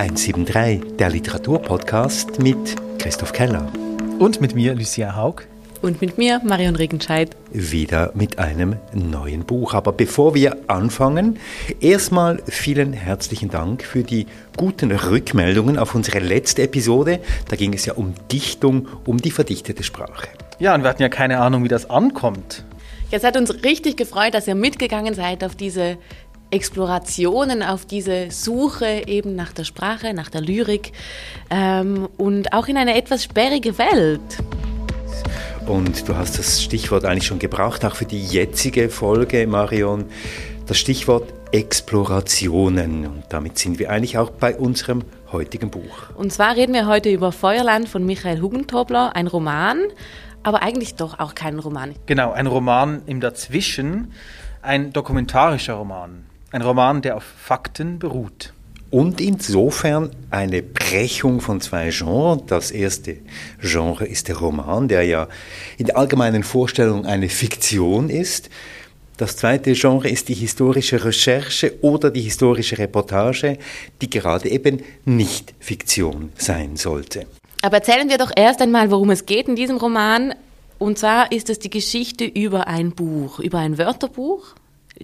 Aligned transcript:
173, 0.00 0.96
der 0.96 1.10
Literaturpodcast 1.10 2.38
mit 2.38 2.56
Christoph 2.98 3.34
Keller. 3.34 3.70
Und 4.18 4.40
mit 4.40 4.54
mir, 4.54 4.74
Lucia 4.74 5.14
Haug. 5.14 5.42
Und 5.82 6.00
mit 6.00 6.16
mir, 6.16 6.40
Marion 6.42 6.74
Regenscheid. 6.74 7.36
Wieder 7.52 8.10
mit 8.14 8.38
einem 8.38 8.76
neuen 8.94 9.44
Buch. 9.44 9.74
Aber 9.74 9.92
bevor 9.92 10.34
wir 10.34 10.56
anfangen, 10.68 11.38
erstmal 11.80 12.42
vielen 12.46 12.94
herzlichen 12.94 13.50
Dank 13.50 13.82
für 13.82 14.02
die 14.02 14.26
guten 14.56 14.90
Rückmeldungen 14.90 15.76
auf 15.76 15.94
unsere 15.94 16.20
letzte 16.20 16.62
Episode. 16.62 17.20
Da 17.50 17.56
ging 17.56 17.74
es 17.74 17.84
ja 17.84 17.92
um 17.92 18.14
Dichtung, 18.32 18.88
um 19.04 19.18
die 19.18 19.30
verdichtete 19.30 19.82
Sprache. 19.82 20.28
Ja, 20.58 20.74
und 20.74 20.82
wir 20.82 20.88
hatten 20.88 21.02
ja 21.02 21.10
keine 21.10 21.40
Ahnung, 21.40 21.62
wie 21.62 21.68
das 21.68 21.90
ankommt. 21.90 22.64
Es 23.10 23.22
hat 23.22 23.36
uns 23.36 23.64
richtig 23.64 23.98
gefreut, 23.98 24.32
dass 24.32 24.48
ihr 24.48 24.54
mitgegangen 24.54 25.12
seid 25.14 25.44
auf 25.44 25.56
diese 25.56 25.98
Explorationen, 26.50 27.62
auf 27.62 27.86
diese 27.86 28.30
Suche 28.30 29.04
eben 29.06 29.36
nach 29.36 29.52
der 29.52 29.64
Sprache, 29.64 30.14
nach 30.14 30.30
der 30.30 30.40
Lyrik 30.40 30.92
ähm, 31.50 32.08
und 32.16 32.52
auch 32.52 32.68
in 32.68 32.76
eine 32.76 32.96
etwas 32.96 33.24
sperrige 33.24 33.78
Welt. 33.78 34.20
Und 35.66 36.08
du 36.08 36.16
hast 36.16 36.38
das 36.38 36.62
Stichwort 36.62 37.04
eigentlich 37.04 37.26
schon 37.26 37.38
gebraucht, 37.38 37.84
auch 37.84 37.94
für 37.94 38.06
die 38.06 38.24
jetzige 38.24 38.88
Folge, 38.88 39.46
Marion. 39.46 40.06
Das 40.66 40.78
Stichwort 40.78 41.32
Explorationen. 41.52 43.06
Und 43.06 43.24
damit 43.28 43.58
sind 43.58 43.78
wir 43.78 43.90
eigentlich 43.90 44.18
auch 44.18 44.30
bei 44.30 44.56
unserem 44.56 45.02
heutigen 45.32 45.70
Buch. 45.70 46.10
Und 46.16 46.32
zwar 46.32 46.56
reden 46.56 46.74
wir 46.74 46.86
heute 46.86 47.10
über 47.10 47.32
Feuerland 47.32 47.88
von 47.88 48.04
Michael 48.04 48.40
Hugentobler, 48.40 49.14
ein 49.14 49.26
Roman, 49.26 49.78
aber 50.42 50.62
eigentlich 50.62 50.94
doch 50.94 51.18
auch 51.18 51.34
kein 51.34 51.58
Roman. 51.58 51.94
Genau, 52.06 52.32
ein 52.32 52.46
Roman 52.46 53.02
im 53.06 53.20
Dazwischen, 53.20 54.12
ein 54.62 54.92
dokumentarischer 54.92 55.74
Roman. 55.74 56.24
Ein 56.52 56.62
Roman, 56.62 57.00
der 57.00 57.16
auf 57.16 57.22
Fakten 57.22 58.00
beruht. 58.00 58.52
Und 58.90 59.20
insofern 59.20 60.10
eine 60.30 60.62
Brechung 60.62 61.40
von 61.40 61.60
zwei 61.60 61.90
Genres. 61.90 62.42
Das 62.48 62.70
erste 62.72 63.18
Genre 63.60 64.04
ist 64.04 64.26
der 64.26 64.36
Roman, 64.36 64.88
der 64.88 65.04
ja 65.04 65.28
in 65.78 65.86
der 65.86 65.96
allgemeinen 65.96 66.42
Vorstellung 66.42 67.06
eine 67.06 67.28
Fiktion 67.28 68.10
ist. 68.10 68.50
Das 69.16 69.36
zweite 69.36 69.74
Genre 69.74 70.08
ist 70.08 70.28
die 70.28 70.34
historische 70.34 71.04
Recherche 71.04 71.74
oder 71.82 72.10
die 72.10 72.22
historische 72.22 72.78
Reportage, 72.78 73.58
die 74.00 74.10
gerade 74.10 74.48
eben 74.48 74.82
nicht 75.04 75.54
Fiktion 75.60 76.32
sein 76.36 76.76
sollte. 76.76 77.26
Aber 77.62 77.76
erzählen 77.76 78.08
wir 78.08 78.18
doch 78.18 78.32
erst 78.34 78.60
einmal, 78.60 78.90
worum 78.90 79.10
es 79.10 79.24
geht 79.24 79.46
in 79.46 79.54
diesem 79.54 79.76
Roman. 79.76 80.34
Und 80.80 80.98
zwar 80.98 81.30
ist 81.30 81.48
es 81.48 81.60
die 81.60 81.70
Geschichte 81.70 82.24
über 82.24 82.66
ein 82.66 82.90
Buch, 82.92 83.38
über 83.38 83.58
ein 83.58 83.78
Wörterbuch, 83.78 84.56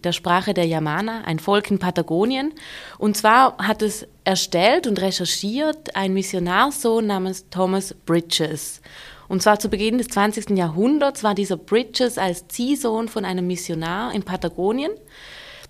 der 0.04 0.12
Sprache 0.12 0.54
der 0.54 0.66
Yamana, 0.66 1.22
ein 1.22 1.38
Volk 1.38 1.70
in 1.70 1.78
Patagonien. 1.78 2.52
Und 2.98 3.16
zwar 3.16 3.56
hat 3.58 3.82
es 3.82 4.06
erstellt 4.24 4.86
und 4.86 5.00
recherchiert 5.00 5.96
ein 5.96 6.12
Missionarsohn 6.12 7.06
namens 7.06 7.46
Thomas 7.50 7.94
Bridges. 7.94 8.80
Und 9.28 9.42
zwar 9.42 9.58
zu 9.58 9.68
Beginn 9.68 9.98
des 9.98 10.08
20. 10.08 10.50
Jahrhunderts 10.50 11.24
war 11.24 11.34
dieser 11.34 11.56
Bridges 11.56 12.18
als 12.18 12.46
Ziehsohn 12.48 13.08
von 13.08 13.24
einem 13.24 13.46
Missionar 13.46 14.14
in 14.14 14.22
Patagonien. 14.22 14.92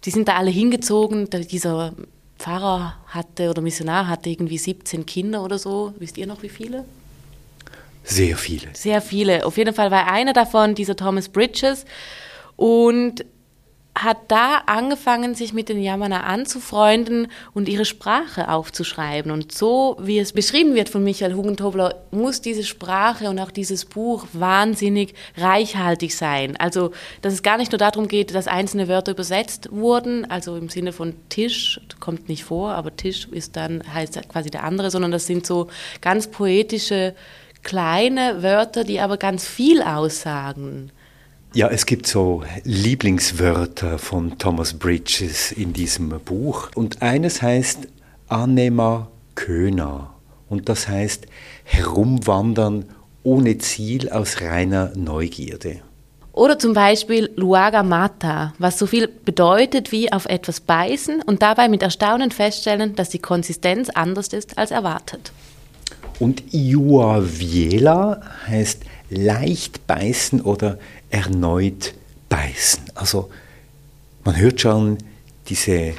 Die 0.04 0.10
sind 0.10 0.28
da 0.28 0.36
alle 0.36 0.50
hingezogen. 0.50 1.28
Dieser 1.30 1.94
Pfarrer 2.38 2.97
hatte 3.06 3.48
oder 3.48 3.62
Missionar 3.62 4.08
hatte 4.08 4.28
irgendwie 4.28 4.58
17 4.58 5.06
Kinder 5.06 5.42
oder 5.42 5.58
so. 5.58 5.94
Wisst 5.98 6.19
ihr 6.19 6.27
noch 6.27 6.42
wie 6.42 6.50
viele? 6.50 6.84
Sehr 8.04 8.36
viele. 8.36 8.69
Sehr 8.74 9.00
viele. 9.00 9.44
Auf 9.47 9.56
jeden 9.56 9.74
Fall 9.74 9.91
war 9.91 10.06
einer 10.06 10.32
davon 10.32 10.74
dieser 10.74 10.97
Thomas 10.97 11.28
Bridges. 11.28 11.86
Und 12.56 13.24
hat 13.97 14.19
da 14.28 14.58
angefangen, 14.66 15.34
sich 15.34 15.55
mit 15.55 15.70
den 15.70 15.83
Yamana 15.83 16.25
anzufreunden 16.25 17.28
und 17.55 17.66
ihre 17.69 17.86
Sprache 17.86 18.50
aufzuschreiben. 18.50 19.30
Und 19.33 19.53
so, 19.53 19.97
wie 19.98 20.19
es 20.19 20.34
beschrieben 20.34 20.75
wird 20.75 20.91
von 20.91 21.03
Michael 21.03 21.34
Hugentobler, 21.34 21.94
muss 22.11 22.42
diese 22.42 22.62
Sprache 22.62 23.30
und 23.30 23.38
auch 23.38 23.50
dieses 23.50 23.87
Buch 23.87 24.26
wahnsinnig 24.34 25.15
reichhaltig 25.38 26.15
sein. 26.15 26.56
Also, 26.59 26.93
dass 27.22 27.32
es 27.32 27.43
gar 27.43 27.56
nicht 27.56 27.72
nur 27.72 27.78
darum 27.78 28.06
geht, 28.06 28.34
dass 28.34 28.48
einzelne 28.48 28.87
Wörter 28.87 29.12
übersetzt 29.12 29.69
wurden, 29.72 30.31
also 30.31 30.56
im 30.56 30.69
Sinne 30.69 30.92
von 30.92 31.15
Tisch, 31.31 31.81
kommt 31.98 32.28
nicht 32.28 32.44
vor, 32.44 32.72
aber 32.72 32.94
Tisch 32.94 33.26
ist 33.31 33.56
dann, 33.56 33.82
heißt 33.94 34.28
quasi 34.28 34.50
der 34.50 34.65
andere, 34.65 34.91
sondern 34.91 35.10
das 35.10 35.26
sind 35.26 35.47
so 35.47 35.69
ganz 36.03 36.26
poetische, 36.26 37.15
kleine 37.62 38.42
Wörter, 38.42 38.84
die 38.84 39.00
aber 39.00 39.16
ganz 39.16 39.47
viel 39.48 39.82
aussagen. 39.82 40.92
Ja, 41.56 41.69
es 41.69 41.87
gibt 41.87 42.06
so 42.06 42.43
Lieblingswörter 42.65 43.99
von 43.99 44.37
Thomas 44.37 44.75
Bridges 44.75 45.53
in 45.53 45.72
diesem 45.72 46.11
Buch. 46.22 46.69
Und 46.75 47.00
eines 47.00 47.41
heißt 47.41 47.89
Anema 48.28 49.09
Köna. 49.37 50.12
Und 50.50 50.69
das 50.69 50.87
heißt 50.87 51.25
herumwandern 51.65 52.84
ohne 53.22 53.56
Ziel 53.56 54.11
aus 54.11 54.43
reiner 54.43 54.93
Neugierde. 54.97 55.81
Oder 56.33 56.59
zum 56.59 56.75
Beispiel 56.75 57.31
Luaga 57.37 57.83
Mata, 57.83 58.53
was 58.59 58.78
so 58.78 58.84
viel 58.84 59.09
bedeutet 59.09 59.93
wie 59.93 60.12
auf 60.12 60.27
etwas 60.27 60.61
beißen 60.61 61.22
und 61.22 61.41
dabei 61.41 61.71
mit 61.71 61.83
Erstaunen 61.83 62.33
feststellen, 62.33 62.97
dass 62.97 63.09
die 63.09 63.19
Konsistenz 63.19 63.89
anders 63.89 64.28
ist 64.28 64.59
als 64.59 64.72
erwartet. 64.72 65.33
Und 66.19 66.43
Iuaviela 66.53 68.21
heißt 68.47 68.84
leicht 69.10 69.87
beißen 69.87 70.41
oder 70.41 70.78
erneut 71.10 71.94
beißen. 72.28 72.84
Also 72.94 73.31
man 74.25 74.37
hört 74.37 74.60
schon 74.60 74.99
diese 75.49 75.94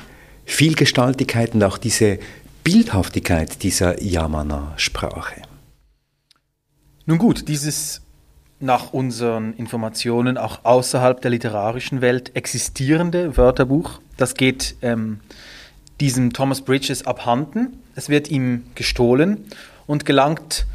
Vielgestaltigkeit 0.45 1.53
und 1.53 1.63
auch 1.63 1.77
diese 1.77 2.19
Bildhaftigkeit 2.63 3.63
dieser 3.63 4.01
Yamana-Sprache. 4.01 5.41
Nun 7.05 7.17
gut, 7.17 7.47
dieses 7.47 8.01
nach 8.59 8.91
unseren 8.91 9.53
Informationen 9.53 10.37
auch 10.37 10.65
außerhalb 10.65 11.21
der 11.21 11.31
literarischen 11.31 12.01
Welt 12.01 12.35
existierende 12.35 13.37
Wörterbuch, 13.37 14.01
das 14.17 14.33
geht 14.33 14.75
ähm, 14.81 15.19
diesem 16.01 16.33
Thomas 16.33 16.61
Bridges 16.61 17.05
abhanden. 17.05 17.77
Es 17.95 18.09
wird 18.09 18.29
ihm 18.29 18.65
gestohlen 18.75 19.45
und 19.87 20.05
gelangt 20.05 20.65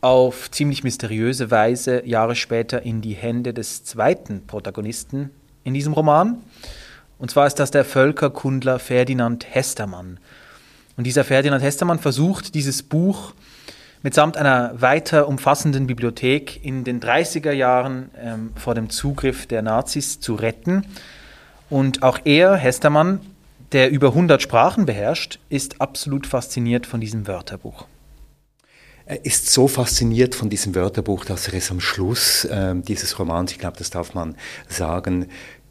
auf 0.00 0.50
ziemlich 0.50 0.84
mysteriöse 0.84 1.50
Weise 1.50 2.06
Jahre 2.06 2.36
später 2.36 2.82
in 2.82 3.00
die 3.00 3.14
Hände 3.14 3.52
des 3.52 3.84
zweiten 3.84 4.46
Protagonisten 4.46 5.30
in 5.64 5.74
diesem 5.74 5.92
Roman. 5.92 6.38
Und 7.18 7.30
zwar 7.30 7.46
ist 7.46 7.56
das 7.56 7.70
der 7.72 7.84
Völkerkundler 7.84 8.78
Ferdinand 8.78 9.46
Hestermann. 9.52 10.20
Und 10.96 11.04
dieser 11.04 11.24
Ferdinand 11.24 11.62
Hestermann 11.62 11.98
versucht, 11.98 12.54
dieses 12.54 12.82
Buch 12.82 13.32
mitsamt 14.02 14.36
einer 14.36 14.80
weiter 14.80 15.26
umfassenden 15.26 15.88
Bibliothek 15.88 16.64
in 16.64 16.84
den 16.84 17.00
30er 17.00 17.52
Jahren 17.52 18.10
ähm, 18.20 18.52
vor 18.54 18.74
dem 18.74 18.90
Zugriff 18.90 19.46
der 19.46 19.62
Nazis 19.62 20.20
zu 20.20 20.34
retten. 20.34 20.84
Und 21.70 22.02
auch 22.02 22.20
er, 22.24 22.54
Hestermann, 22.54 23.20
der 23.72 23.90
über 23.90 24.08
100 24.08 24.40
Sprachen 24.40 24.86
beherrscht, 24.86 25.40
ist 25.48 25.80
absolut 25.80 26.26
fasziniert 26.26 26.86
von 26.86 27.00
diesem 27.00 27.26
Wörterbuch. 27.26 27.86
Ist 29.22 29.50
so 29.50 29.68
fasziniert 29.68 30.34
von 30.34 30.50
diesem 30.50 30.74
Wörterbuch, 30.74 31.24
dass 31.24 31.48
er 31.48 31.54
es 31.54 31.70
am 31.70 31.80
Schluss 31.80 32.44
äh, 32.44 32.74
dieses 32.76 33.18
Romans, 33.18 33.52
ich 33.52 33.58
glaube, 33.58 33.78
das 33.78 33.88
darf 33.88 34.12
man 34.12 34.36
sagen, 34.68 35.28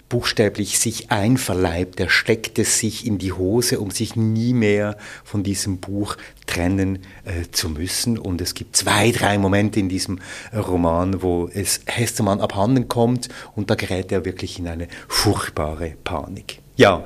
buchstäblich 0.09 0.79
sich 0.79 1.11
einverleibt. 1.11 1.99
Er 1.99 2.09
steckt 2.09 2.59
es 2.59 2.79
sich 2.79 3.05
in 3.05 3.17
die 3.17 3.33
Hose, 3.33 3.79
um 3.79 3.91
sich 3.91 4.15
nie 4.15 4.53
mehr 4.53 4.97
von 5.23 5.43
diesem 5.43 5.77
Buch 5.79 6.17
trennen 6.45 6.99
äh, 7.25 7.43
zu 7.51 7.69
müssen. 7.69 8.17
Und 8.17 8.41
es 8.41 8.53
gibt 8.53 8.75
zwei, 8.75 9.11
drei 9.11 9.37
Momente 9.37 9.79
in 9.79 9.89
diesem 9.89 10.19
Roman, 10.53 11.21
wo 11.21 11.49
es 11.53 11.81
Hestermann 11.85 12.39
abhanden 12.39 12.87
kommt 12.87 13.29
und 13.55 13.69
da 13.69 13.75
gerät 13.75 14.11
er 14.11 14.25
wirklich 14.25 14.59
in 14.59 14.67
eine 14.67 14.87
furchtbare 15.07 15.95
Panik. 16.03 16.59
Ja, 16.75 17.03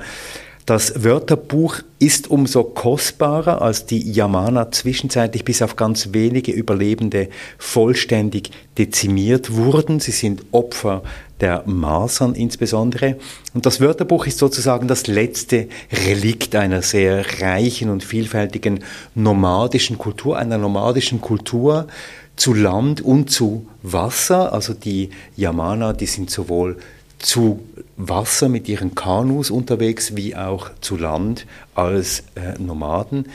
das 0.65 1.03
Wörterbuch 1.03 1.79
ist 1.99 2.29
umso 2.29 2.63
kostbarer, 2.63 3.61
als 3.61 3.85
die 3.85 4.11
Yamana 4.11 4.71
zwischenzeitlich 4.71 5.43
bis 5.43 5.61
auf 5.61 5.75
ganz 5.75 6.09
wenige 6.13 6.51
Überlebende 6.51 7.29
vollständig 7.57 8.51
dezimiert 8.77 9.55
wurden. 9.55 9.99
Sie 9.99 10.11
sind 10.11 10.43
Opfer 10.51 11.03
der 11.39 11.63
Masern 11.65 12.35
insbesondere. 12.35 13.17
Und 13.53 13.65
das 13.65 13.81
Wörterbuch 13.81 14.27
ist 14.27 14.37
sozusagen 14.37 14.87
das 14.87 15.07
letzte 15.07 15.67
Relikt 16.07 16.55
einer 16.55 16.83
sehr 16.83 17.41
reichen 17.41 17.89
und 17.89 18.03
vielfältigen 18.03 18.83
nomadischen 19.15 19.97
Kultur, 19.97 20.37
einer 20.37 20.59
nomadischen 20.59 21.21
Kultur 21.21 21.87
zu 22.35 22.53
Land 22.53 23.01
und 23.01 23.31
zu 23.31 23.67
Wasser. 23.81 24.53
Also 24.53 24.73
die 24.73 25.09
Yamana, 25.35 25.93
die 25.93 26.05
sind 26.05 26.29
sowohl 26.29 26.77
zu 27.21 27.61
Wasser 27.97 28.49
mit 28.49 28.67
ihren 28.67 28.95
Kanus 28.95 29.51
unterwegs, 29.51 30.15
wie 30.15 30.35
auch 30.35 30.71
zu 30.81 30.97
Land 30.97 31.45
als 31.75 32.23
äh, 32.35 32.59
Nomaden. 32.59 33.27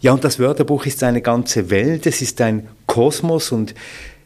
Ja, 0.00 0.12
und 0.12 0.24
das 0.24 0.38
Wörterbuch 0.38 0.86
ist 0.86 1.02
eine 1.02 1.22
ganze 1.22 1.70
Welt, 1.70 2.06
es 2.06 2.22
ist 2.22 2.40
ein 2.40 2.68
Kosmos 2.86 3.52
und 3.52 3.74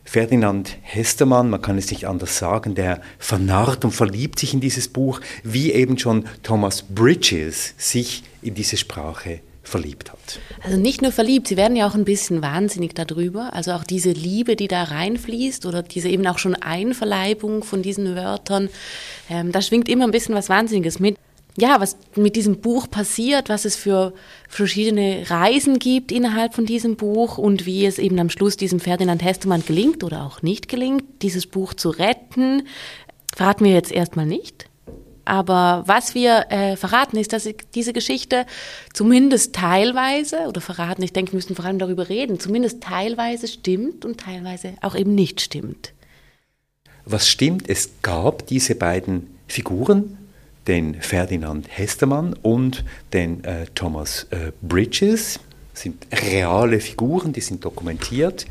Ferdinand 0.05 0.77
Hestermann, 0.83 1.51
man 1.51 1.61
kann 1.61 1.79
es 1.79 1.91
nicht 1.91 2.07
anders 2.07 2.39
sagen, 2.39 2.75
der 2.75 3.01
vernarrt 3.19 3.85
und 3.85 3.91
verliebt 3.91 4.39
sich 4.39 4.55
in 4.55 4.61
dieses 4.61 4.89
Buch, 4.89 5.21
wie 5.43 5.73
eben 5.73 5.99
schon 5.99 6.27
Thomas 6.43 6.83
Bridges 6.83 7.75
sich 7.77 8.23
in 8.41 8.55
diese 8.55 8.77
Sprache 8.77 9.41
verliebt 9.67 10.13
hat. 10.13 10.41
Also 10.63 10.77
nicht 10.77 11.03
nur 11.03 11.13
verliebt, 11.13 11.49
sie 11.49 11.57
werden 11.57 11.77
ja 11.77 11.89
auch 11.89 11.95
ein 11.95 12.05
bisschen 12.05 12.43
wahnsinnig 12.43 12.95
darüber. 12.95 13.53
Also 13.53 13.73
auch 13.73 13.85
diese 13.85 14.13
Liebe, 14.13 14.57
die 14.57 14.69
da 14.69 14.85
reinfließt 14.85 15.67
oder 15.67 15.83
diese 15.83 16.09
eben 16.09 16.27
auch 16.27 16.39
schon 16.39 16.55
Einverleibung 16.55 17.65
von 17.65 17.83
diesen 17.83 18.15
Wörtern, 18.15 18.69
ähm, 19.29 19.53
da 19.53 19.61
schwingt 19.61 19.89
immer 19.89 20.05
ein 20.05 20.13
bisschen 20.13 20.35
was 20.35 20.49
Wahnsinniges 20.49 21.01
mit. 21.01 21.17
Ja, 21.59 21.81
was 21.81 21.97
mit 22.17 22.37
diesem 22.37 22.61
Buch 22.61 22.91
passiert, 22.91 23.49
was 23.49 23.65
es 23.65 23.77
für 23.77 24.13
verschiedene 24.47 25.25
Reisen 25.29 25.79
gibt 25.79 26.13
innerhalb 26.13 26.55
von 26.55 26.67
diesem 26.67 26.97
Buch 26.97 27.39
und 27.39 27.65
wie 27.65 27.87
es 27.87 27.99
eben 27.99 28.19
am 28.19 28.29
Schluss 28.29 28.59
diesem 28.59 28.79
Ferdinand 28.79 29.25
Hestermann 29.25 29.65
gelingt 29.67 30.05
oder 30.05 30.27
auch 30.27 30.43
nicht 30.43 30.69
gelingt, 30.69 31.05
dieses 31.23 31.47
Buch 31.47 31.73
zu 31.73 31.89
retten, 31.89 32.69
verraten 33.35 33.65
wir 33.65 33.73
jetzt 33.73 33.91
erstmal 33.91 34.27
nicht. 34.27 34.69
Aber 35.27 35.83
was 35.87 36.15
wir 36.15 36.47
äh, 36.51 36.77
verraten, 36.77 37.19
ist, 37.19 37.33
dass 37.33 37.49
diese 37.75 37.93
Geschichte 37.93 38.47
zumindest 38.95 39.55
teilweise, 39.55 40.47
oder 40.47 40.61
verraten, 40.61 41.03
ich 41.03 41.13
denke, 41.13 41.33
wir 41.33 41.37
müssen 41.37 41.57
vor 41.57 41.65
allem 41.65 41.79
darüber 41.79 42.09
reden, 42.09 42.41
zumindest 42.41 42.81
teilweise 42.81 43.49
stimmt 43.49 44.05
und 44.05 44.21
teilweise 44.21 44.75
auch 44.81 44.95
eben 44.95 45.15
nicht 45.15 45.41
stimmt. 45.41 45.93
Was 47.05 47.29
stimmt, 47.29 47.69
es 47.69 47.91
gab 48.03 48.47
diese 48.47 48.77
beiden 48.77 49.37
Figuren, 49.49 50.17
den 50.67 51.01
Ferdinand 51.01 51.67
Hestermann 51.69 52.35
und 52.43 52.85
den 53.13 53.45
äh, 53.45 53.67
Thomas 53.75 54.27
äh, 54.31 54.53
Bridges, 54.63 55.41
sind 55.75 56.07
reale 56.13 56.81
Figuren, 56.81 57.33
die 57.33 57.41
sind 57.41 57.65
dokumentiert. 57.65 58.47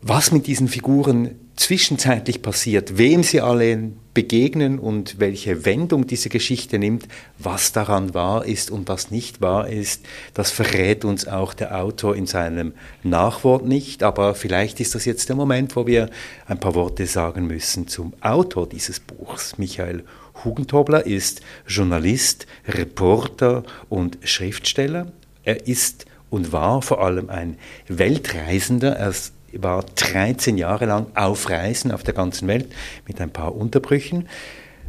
Was 0.00 0.30
mit 0.30 0.46
diesen 0.46 0.68
Figuren 0.68 1.34
zwischenzeitlich 1.56 2.40
passiert, 2.40 2.98
wem 2.98 3.24
sie 3.24 3.40
alle 3.40 3.90
begegnen 4.14 4.78
und 4.78 5.18
welche 5.18 5.64
Wendung 5.64 6.06
diese 6.06 6.28
Geschichte 6.28 6.78
nimmt, 6.78 7.08
was 7.36 7.72
daran 7.72 8.14
wahr 8.14 8.44
ist 8.44 8.70
und 8.70 8.88
was 8.88 9.10
nicht 9.10 9.40
wahr 9.40 9.68
ist, 9.68 10.06
das 10.34 10.52
verrät 10.52 11.04
uns 11.04 11.26
auch 11.26 11.52
der 11.54 11.76
Autor 11.76 12.14
in 12.14 12.26
seinem 12.26 12.74
Nachwort 13.02 13.66
nicht. 13.66 14.04
Aber 14.04 14.36
vielleicht 14.36 14.78
ist 14.78 14.94
das 14.94 15.04
jetzt 15.04 15.28
der 15.28 15.36
Moment, 15.36 15.74
wo 15.74 15.86
wir 15.86 16.10
ein 16.46 16.60
paar 16.60 16.76
Worte 16.76 17.06
sagen 17.06 17.48
müssen 17.48 17.88
zum 17.88 18.12
Autor 18.20 18.68
dieses 18.68 19.00
Buchs. 19.00 19.58
Michael 19.58 20.04
Hugentobler 20.44 21.06
ist 21.06 21.40
Journalist, 21.66 22.46
Reporter 22.68 23.64
und 23.88 24.18
Schriftsteller. 24.22 25.10
Er 25.42 25.66
ist 25.66 26.06
und 26.30 26.52
war 26.52 26.82
vor 26.82 27.02
allem 27.02 27.30
ein 27.30 27.56
Weltreisender. 27.88 28.94
Er 28.94 29.12
war 29.52 29.84
13 29.94 30.58
Jahre 30.58 30.86
lang 30.86 31.06
auf 31.14 31.48
Reisen 31.48 31.92
auf 31.92 32.02
der 32.02 32.14
ganzen 32.14 32.48
Welt 32.48 32.66
mit 33.06 33.20
ein 33.20 33.30
paar 33.30 33.54
Unterbrüchen. 33.54 34.28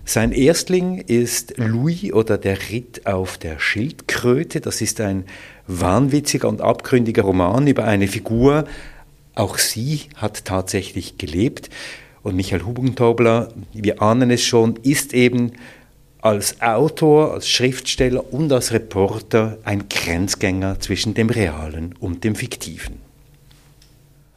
Sein 0.05 0.31
Erstling 0.31 0.97
ist 0.97 1.57
Louis 1.57 2.11
oder 2.13 2.37
der 2.37 2.57
Ritt 2.71 3.05
auf 3.05 3.37
der 3.37 3.59
Schildkröte. 3.59 4.59
Das 4.59 4.81
ist 4.81 4.99
ein 5.01 5.25
wahnwitziger 5.67 6.49
und 6.49 6.61
abgründiger 6.61 7.21
Roman 7.21 7.67
über 7.67 7.83
eine 7.85 8.07
Figur. 8.07 8.65
Auch 9.35 9.59
sie 9.59 10.01
hat 10.15 10.45
tatsächlich 10.45 11.17
gelebt. 11.17 11.69
Und 12.23 12.35
Michael 12.35 12.65
Hubentobler, 12.65 13.53
wir 13.71 14.01
ahnen 14.01 14.31
es 14.31 14.43
schon, 14.43 14.77
ist 14.77 15.13
eben 15.13 15.51
als 16.21 16.61
Autor, 16.61 17.33
als 17.33 17.47
Schriftsteller 17.47 18.33
und 18.33 18.51
als 18.51 18.73
Reporter 18.73 19.57
ein 19.63 19.87
Grenzgänger 19.89 20.79
zwischen 20.79 21.13
dem 21.13 21.29
Realen 21.29 21.95
und 21.99 22.23
dem 22.23 22.35
Fiktiven. 22.35 23.08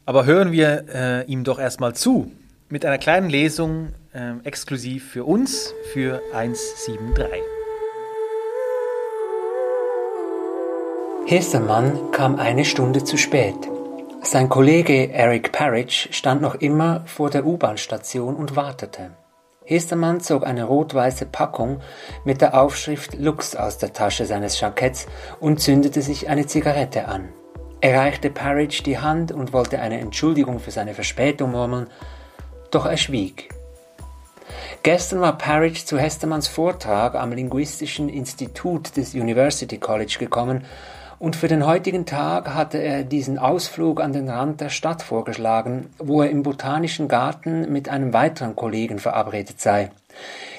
Aber 0.04 0.26
hören 0.26 0.50
wir 0.50 0.84
äh, 0.93 1.25
ihm 1.26 1.44
doch 1.44 1.60
erstmal 1.60 1.94
zu 1.94 2.32
mit 2.69 2.84
einer 2.84 2.99
kleinen 2.99 3.28
Lesung 3.28 3.88
äh, 4.12 4.32
exklusiv 4.44 5.10
für 5.10 5.25
uns 5.25 5.72
für 5.93 6.20
173. 6.32 7.26
Hestermann 11.26 12.10
kam 12.10 12.37
eine 12.37 12.64
Stunde 12.64 13.04
zu 13.04 13.16
spät. 13.16 13.54
Sein 14.22 14.49
Kollege 14.49 15.12
Eric 15.12 15.52
Parrish 15.52 16.08
stand 16.10 16.43
noch 16.43 16.56
immer 16.56 17.02
vor 17.06 17.31
der 17.31 17.46
U-Bahn-Station 17.46 18.34
und 18.34 18.56
wartete. 18.56 19.10
Hestermann 19.64 20.20
zog 20.20 20.44
eine 20.44 20.64
rot-weiße 20.64 21.26
Packung 21.26 21.81
mit 22.25 22.40
der 22.40 22.60
Aufschrift 22.60 23.14
Lux 23.19 23.54
aus 23.54 23.78
der 23.78 23.93
Tasche 23.93 24.26
seines 24.26 24.60
Jacketts 24.60 25.06
und 25.38 25.60
zündete 25.60 26.02
sich 26.02 26.28
eine 26.28 26.46
Zigarette 26.46 27.06
an. 27.06 27.28
Er 27.82 27.99
reichte 27.99 28.31
Parrish 28.31 28.84
die 28.84 28.99
Hand 28.99 29.32
und 29.32 29.52
wollte 29.52 29.81
eine 29.81 29.99
Entschuldigung 29.99 30.61
für 30.61 30.70
seine 30.70 30.94
Verspätung 30.94 31.50
murmeln, 31.50 31.88
doch 32.70 32.87
er 32.87 32.96
schwieg. 32.96 33.49
Gestern 34.84 35.20
war 35.20 35.37
Parrish 35.37 35.84
zu 35.84 35.99
Hestermanns 35.99 36.46
Vortrag 36.46 37.17
am 37.17 37.32
Linguistischen 37.32 38.08
Institut 38.08 38.96
des 38.96 39.14
University 39.14 39.79
College 39.79 40.19
gekommen 40.20 40.64
und 41.19 41.34
für 41.34 41.49
den 41.49 41.67
heutigen 41.67 42.06
Tag 42.06 42.55
hatte 42.55 42.79
er 42.79 43.02
diesen 43.02 43.37
Ausflug 43.37 44.00
an 44.00 44.12
den 44.12 44.28
Rand 44.28 44.61
der 44.61 44.70
Stadt 44.70 45.02
vorgeschlagen, 45.02 45.90
wo 45.99 46.23
er 46.23 46.31
im 46.31 46.44
Botanischen 46.44 47.08
Garten 47.08 47.73
mit 47.73 47.88
einem 47.88 48.12
weiteren 48.12 48.55
Kollegen 48.55 49.00
verabredet 49.00 49.61
sei. 49.61 49.90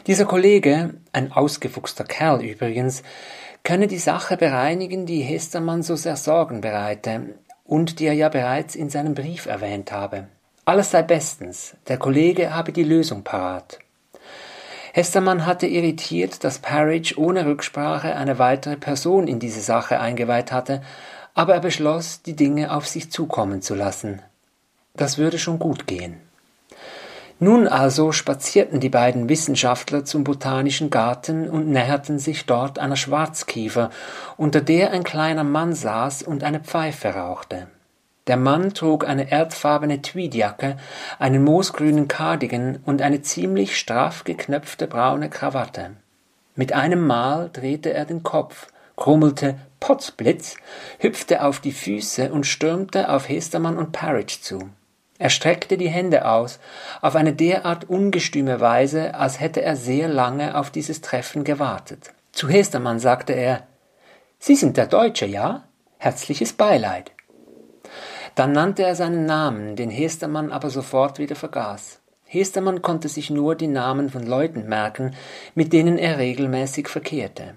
Dieser 0.07 0.25
Kollege, 0.25 0.95
ein 1.13 1.31
ausgefuchster 1.31 2.03
Kerl 2.03 2.41
übrigens, 2.41 3.01
könne 3.63 3.87
die 3.87 3.97
Sache 3.97 4.37
bereinigen, 4.37 5.05
die 5.05 5.21
Hestermann 5.21 5.83
so 5.83 5.95
sehr 5.95 6.17
Sorgen 6.17 6.61
bereite 6.61 7.35
und 7.63 7.99
die 7.99 8.05
er 8.05 8.13
ja 8.13 8.29
bereits 8.29 8.75
in 8.75 8.89
seinem 8.89 9.15
Brief 9.15 9.45
erwähnt 9.45 9.91
habe. 9.91 10.27
Alles 10.65 10.91
sei 10.91 11.01
bestens, 11.01 11.75
der 11.87 11.97
Kollege 11.97 12.53
habe 12.53 12.71
die 12.71 12.83
Lösung 12.83 13.23
parat. 13.23 13.79
Hestermann 14.93 15.45
hatte 15.45 15.65
irritiert, 15.65 16.43
dass 16.43 16.59
Parrish 16.59 17.17
ohne 17.17 17.45
Rücksprache 17.45 18.15
eine 18.15 18.37
weitere 18.37 18.77
Person 18.77 19.27
in 19.27 19.39
diese 19.39 19.61
Sache 19.61 19.99
eingeweiht 19.99 20.51
hatte, 20.51 20.81
aber 21.33 21.55
er 21.55 21.61
beschloss, 21.61 22.21
die 22.21 22.35
Dinge 22.35 22.75
auf 22.75 22.87
sich 22.87 23.11
zukommen 23.11 23.61
zu 23.61 23.73
lassen. 23.73 24.21
Das 24.93 25.17
würde 25.17 25.39
schon 25.39 25.57
gut 25.57 25.87
gehen. 25.87 26.17
Nun 27.39 27.67
also 27.67 28.11
spazierten 28.11 28.79
die 28.79 28.89
beiden 28.89 29.27
Wissenschaftler 29.27 30.05
zum 30.05 30.23
Botanischen 30.23 30.89
Garten 30.89 31.49
und 31.49 31.67
näherten 31.67 32.19
sich 32.19 32.45
dort 32.45 32.79
einer 32.79 32.95
Schwarzkiefer, 32.95 33.89
unter 34.37 34.61
der 34.61 34.91
ein 34.91 35.03
kleiner 35.03 35.43
Mann 35.43 35.73
saß 35.73 36.23
und 36.23 36.43
eine 36.43 36.59
Pfeife 36.59 37.09
rauchte. 37.09 37.67
Der 38.27 38.37
Mann 38.37 38.73
trug 38.73 39.05
eine 39.05 39.29
erdfarbene 39.29 40.01
Tweedjacke, 40.01 40.77
einen 41.19 41.43
moosgrünen 41.43 42.07
Cardigan 42.07 42.79
und 42.85 43.01
eine 43.01 43.21
ziemlich 43.21 43.77
straff 43.77 44.23
geknöpfte 44.23 44.87
braune 44.87 45.29
Krawatte. 45.29 45.91
Mit 46.55 46.71
einem 46.71 47.05
Mal 47.05 47.49
drehte 47.51 47.91
er 47.91 48.05
den 48.05 48.23
Kopf, 48.23 48.67
grummelte 48.95 49.55
Potzblitz, 49.81 50.55
hüpfte 50.99 51.43
auf 51.43 51.59
die 51.59 51.73
Füße 51.73 52.31
und 52.31 52.45
stürmte 52.45 53.09
auf 53.09 53.27
Hestermann 53.27 53.77
und 53.77 53.91
Parrish 53.91 54.39
zu. 54.41 54.69
Er 55.23 55.29
streckte 55.29 55.77
die 55.77 55.87
Hände 55.87 56.27
aus, 56.27 56.59
auf 57.01 57.15
eine 57.15 57.31
derart 57.31 57.89
ungestüme 57.89 58.59
Weise, 58.59 59.15
als 59.15 59.39
hätte 59.39 59.61
er 59.61 59.77
sehr 59.77 60.09
lange 60.09 60.57
auf 60.57 60.69
dieses 60.69 60.99
Treffen 60.99 61.45
gewartet. 61.45 62.11
Zu 62.33 62.49
Hestermann 62.49 62.99
sagte 62.99 63.31
er 63.31 63.65
Sie 64.37 64.57
sind 64.57 64.75
der 64.75 64.85
Deutsche, 64.85 65.25
ja? 65.25 65.63
Herzliches 65.97 66.51
Beileid. 66.51 67.13
Dann 68.35 68.51
nannte 68.51 68.83
er 68.83 68.95
seinen 68.95 69.25
Namen, 69.25 69.77
den 69.77 69.89
Hestermann 69.89 70.51
aber 70.51 70.69
sofort 70.69 71.19
wieder 71.19 71.37
vergaß. 71.37 72.01
Hestermann 72.25 72.81
konnte 72.81 73.07
sich 73.07 73.29
nur 73.29 73.55
die 73.55 73.67
Namen 73.67 74.09
von 74.09 74.27
Leuten 74.27 74.67
merken, 74.67 75.15
mit 75.55 75.71
denen 75.71 75.97
er 75.97 76.17
regelmäßig 76.17 76.89
verkehrte. 76.89 77.55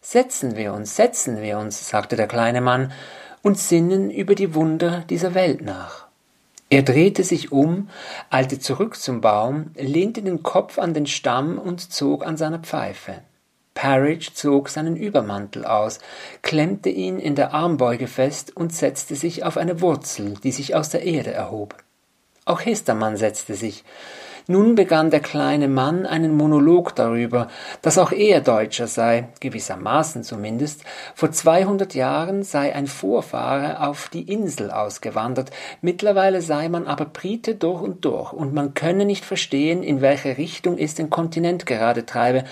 Setzen 0.00 0.56
wir 0.56 0.72
uns, 0.72 0.96
setzen 0.96 1.42
wir 1.42 1.58
uns, 1.58 1.86
sagte 1.86 2.16
der 2.16 2.28
kleine 2.28 2.62
Mann, 2.62 2.92
und 3.42 3.58
sinnen 3.58 4.10
über 4.10 4.34
die 4.34 4.54
Wunder 4.54 5.04
dieser 5.10 5.34
Welt 5.34 5.60
nach. 5.60 6.03
Er 6.74 6.82
drehte 6.82 7.22
sich 7.22 7.52
um, 7.52 7.88
eilte 8.30 8.58
zurück 8.58 8.96
zum 8.96 9.20
Baum, 9.20 9.70
lehnte 9.76 10.22
den 10.22 10.42
Kopf 10.42 10.76
an 10.80 10.92
den 10.92 11.06
Stamm 11.06 11.56
und 11.56 11.92
zog 11.92 12.26
an 12.26 12.36
seiner 12.36 12.58
Pfeife. 12.58 13.20
Parrish 13.74 14.34
zog 14.34 14.68
seinen 14.68 14.96
Übermantel 14.96 15.66
aus, 15.66 16.00
klemmte 16.42 16.88
ihn 16.88 17.20
in 17.20 17.36
der 17.36 17.54
Armbeuge 17.54 18.08
fest 18.08 18.56
und 18.56 18.74
setzte 18.74 19.14
sich 19.14 19.44
auf 19.44 19.56
eine 19.56 19.80
Wurzel, 19.82 20.34
die 20.42 20.50
sich 20.50 20.74
aus 20.74 20.90
der 20.90 21.04
Erde 21.04 21.30
erhob. 21.30 21.76
Auch 22.44 22.64
Hestermann 22.64 23.16
setzte 23.16 23.54
sich, 23.54 23.84
nun 24.46 24.74
begann 24.74 25.10
der 25.10 25.20
kleine 25.20 25.68
Mann 25.68 26.06
einen 26.06 26.36
Monolog 26.36 26.94
darüber, 26.94 27.48
dass 27.82 27.98
auch 27.98 28.12
er 28.12 28.40
Deutscher 28.40 28.86
sei, 28.86 29.28
gewissermaßen 29.40 30.22
zumindest. 30.22 30.84
Vor 31.14 31.32
200 31.32 31.94
Jahren 31.94 32.42
sei 32.42 32.74
ein 32.74 32.86
Vorfahre 32.86 33.86
auf 33.86 34.08
die 34.08 34.30
Insel 34.30 34.70
ausgewandert, 34.70 35.50
mittlerweile 35.80 36.42
sei 36.42 36.68
man 36.68 36.86
aber 36.86 37.06
Brite 37.06 37.54
durch 37.54 37.80
und 37.80 38.04
durch, 38.04 38.32
und 38.32 38.52
man 38.52 38.74
könne 38.74 39.04
nicht 39.04 39.24
verstehen, 39.24 39.82
in 39.82 40.00
welche 40.00 40.36
Richtung 40.36 40.78
es 40.78 40.94
den 40.94 41.10
Kontinent 41.10 41.66
gerade 41.66 42.04
treibe, 42.04 42.44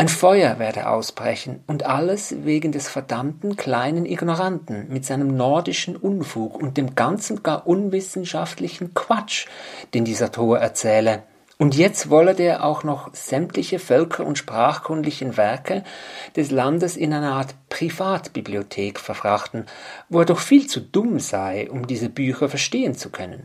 ein 0.00 0.08
Feuer 0.08 0.58
werde 0.58 0.88
ausbrechen, 0.88 1.62
und 1.66 1.84
alles 1.84 2.34
wegen 2.46 2.72
des 2.72 2.88
verdammten 2.88 3.56
kleinen 3.56 4.06
Ignoranten 4.06 4.88
mit 4.88 5.04
seinem 5.04 5.36
nordischen 5.36 5.94
Unfug 5.94 6.58
und 6.58 6.78
dem 6.78 6.94
ganzen 6.94 7.42
gar 7.42 7.66
unwissenschaftlichen 7.66 8.94
Quatsch, 8.94 9.46
den 9.92 10.06
dieser 10.06 10.32
Tor 10.32 10.58
erzähle. 10.58 11.24
Und 11.58 11.76
jetzt 11.76 12.08
wolle 12.08 12.34
der 12.34 12.64
auch 12.64 12.82
noch 12.82 13.14
sämtliche 13.14 13.78
völker- 13.78 14.24
und 14.24 14.38
sprachkundlichen 14.38 15.36
Werke 15.36 15.84
des 16.34 16.50
Landes 16.50 16.96
in 16.96 17.12
eine 17.12 17.32
Art 17.32 17.54
Privatbibliothek 17.68 18.98
verfrachten, 18.98 19.66
wo 20.08 20.20
er 20.20 20.24
doch 20.24 20.40
viel 20.40 20.66
zu 20.66 20.80
dumm 20.80 21.18
sei, 21.18 21.70
um 21.70 21.86
diese 21.86 22.08
Bücher 22.08 22.48
verstehen 22.48 22.94
zu 22.94 23.10
können. 23.10 23.44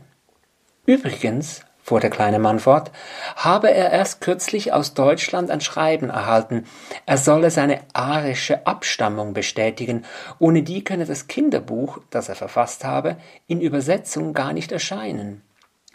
Übrigens, 0.86 1.65
fuhr 1.86 2.00
der 2.00 2.10
kleine 2.10 2.40
Mann 2.40 2.58
fort, 2.58 2.90
habe 3.36 3.70
er 3.70 3.92
erst 3.92 4.20
kürzlich 4.20 4.72
aus 4.72 4.94
Deutschland 4.94 5.52
ein 5.52 5.60
Schreiben 5.60 6.10
erhalten, 6.10 6.64
er 7.06 7.16
solle 7.16 7.52
seine 7.52 7.78
arische 7.92 8.66
Abstammung 8.66 9.34
bestätigen, 9.34 10.04
ohne 10.40 10.64
die 10.64 10.82
könne 10.82 11.06
das 11.06 11.28
Kinderbuch, 11.28 12.00
das 12.10 12.28
er 12.28 12.34
verfasst 12.34 12.84
habe, 12.84 13.16
in 13.46 13.60
Übersetzung 13.60 14.34
gar 14.34 14.52
nicht 14.52 14.72
erscheinen. 14.72 15.42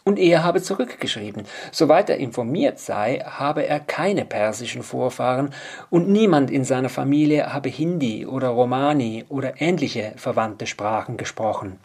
Und 0.05 0.17
er 0.17 0.45
habe 0.45 0.62
zurückgeschrieben, 0.62 1.43
soweit 1.74 2.10
er 2.10 2.17
informiert 2.17 2.79
sei, 2.79 3.19
habe 3.19 3.67
er 3.67 3.81
keine 3.81 4.24
persischen 4.24 4.83
Vorfahren 4.83 5.53
und 5.89 6.07
niemand 6.07 6.50
in 6.50 6.63
seiner 6.63 6.89
Familie 6.89 7.53
habe 7.53 7.67
Hindi 7.67 8.25
oder 8.25 8.48
Romani 8.48 9.25
oder 9.27 9.62
ähnliche 9.62 10.13
verwandte 10.15 10.67
Sprachen 10.67 11.17
gesprochen. 11.17 11.79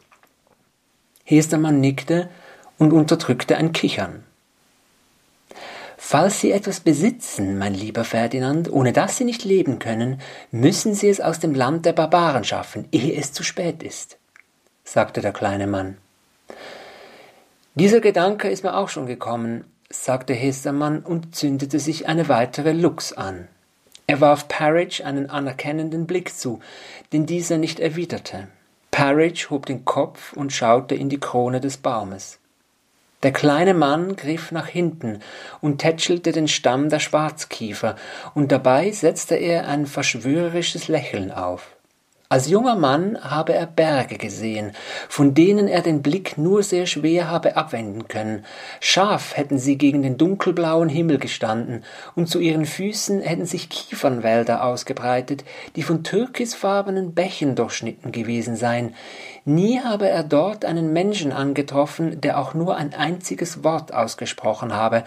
Hestermann 1.25 1.81
nickte 1.81 2.31
und 2.79 2.93
unterdrückte 2.93 3.57
ein 3.57 3.73
Kichern. 3.73 4.25
Falls 5.97 6.41
Sie 6.41 6.53
etwas 6.53 6.81
besitzen, 6.81 7.59
mein 7.59 7.75
lieber 7.75 8.05
Ferdinand, 8.05 8.71
ohne 8.71 8.93
das 8.93 9.17
Sie 9.17 9.25
nicht 9.25 9.45
leben 9.45 9.79
können, 9.79 10.21
müssen 10.51 10.95
Sie 10.95 11.09
es 11.09 11.21
aus 11.21 11.41
dem 11.41 11.55
Land 11.55 11.87
der 11.87 11.95
Barbaren 11.95 12.45
schaffen, 12.45 12.87
ehe 12.93 13.19
es 13.19 13.33
zu 13.33 13.43
spät 13.43 13.83
ist, 13.83 14.19
sagte 14.85 15.21
der 15.21 15.33
kleine 15.33 15.67
Mann. 15.67 15.97
Dieser 17.75 18.01
Gedanke 18.01 18.49
ist 18.49 18.63
mir 18.63 18.77
auch 18.77 18.89
schon 18.89 19.07
gekommen, 19.07 19.65
sagte 19.91 20.33
Hestermann 20.33 21.01
und 21.01 21.35
zündete 21.35 21.79
sich 21.79 22.07
eine 22.09 22.29
weitere 22.29 22.73
Lux 22.73 23.13
an. 23.13 23.49
Er 24.07 24.21
warf 24.21 24.47
Parrish 24.49 25.01
einen 25.01 25.29
anerkennenden 25.29 26.07
Blick 26.07 26.35
zu, 26.35 26.61
den 27.13 27.27
dieser 27.27 27.59
nicht 27.59 27.81
erwiderte. 27.81 28.49
Parrish 28.91 29.51
hob 29.51 29.67
den 29.67 29.85
Kopf 29.85 30.33
und 30.35 30.53
schaute 30.53 30.95
in 30.95 31.09
die 31.09 31.19
Krone 31.21 31.61
des 31.61 31.79
Baumes. 31.79 32.39
Der 33.23 33.33
kleine 33.33 33.75
Mann 33.75 34.17
griff 34.17 34.53
nach 34.53 34.67
hinten 34.67 35.21
und 35.61 35.79
tätschelte 35.79 36.33
den 36.33 36.49
Stamm 36.49 36.89
der 36.91 37.01
Schwarzkiefer, 37.01 37.97
und 38.35 38.53
dabei 38.53 38.91
setzte 38.91 39.37
er 39.37 39.67
ein 39.69 39.87
verschwörerisches 39.87 40.89
Lächeln 40.89 41.31
auf. 41.33 41.76
Als 42.29 42.49
junger 42.49 42.75
Mann 42.75 43.17
habe 43.23 43.55
er 43.55 43.67
Berge 43.67 44.19
gesehen, 44.19 44.73
von 45.09 45.33
denen 45.33 45.69
er 45.69 45.81
den 45.81 46.03
Blick 46.03 46.37
nur 46.37 46.65
sehr 46.65 46.87
schwer 46.87 47.31
habe 47.31 47.57
abwenden 47.57 48.09
können. 48.09 48.45
Scharf 48.81 49.37
hätten 49.37 49.59
sie 49.59 49.79
gegen 49.79 50.03
den 50.03 50.19
dunkelblauen 50.19 50.89
Himmel 50.89 51.19
gestanden, 51.19 51.85
und 52.17 52.29
zu 52.29 52.41
ihren 52.41 52.67
Füßen 52.67 53.21
hätten 53.21 53.47
sich 53.47 53.69
Kiefernwälder 53.69 54.65
ausgebreitet, 54.65 55.45
die 55.77 55.85
von 55.85 56.03
türkisfarbenen 56.03 57.15
Bächen 57.15 57.55
durchschnitten 57.55 58.11
gewesen 58.11 58.57
seien. 58.57 58.97
Nie 59.45 59.79
habe 59.79 60.09
er 60.09 60.25
dort 60.25 60.65
einen 60.65 60.93
Menschen 60.93 61.31
angetroffen, 61.31 62.21
der 62.21 62.41
auch 62.41 62.55
nur 62.55 62.77
ein 62.77 62.93
einziges 62.93 63.63
Wort 63.63 63.95
ausgesprochen 63.95 64.75
habe, 64.75 65.05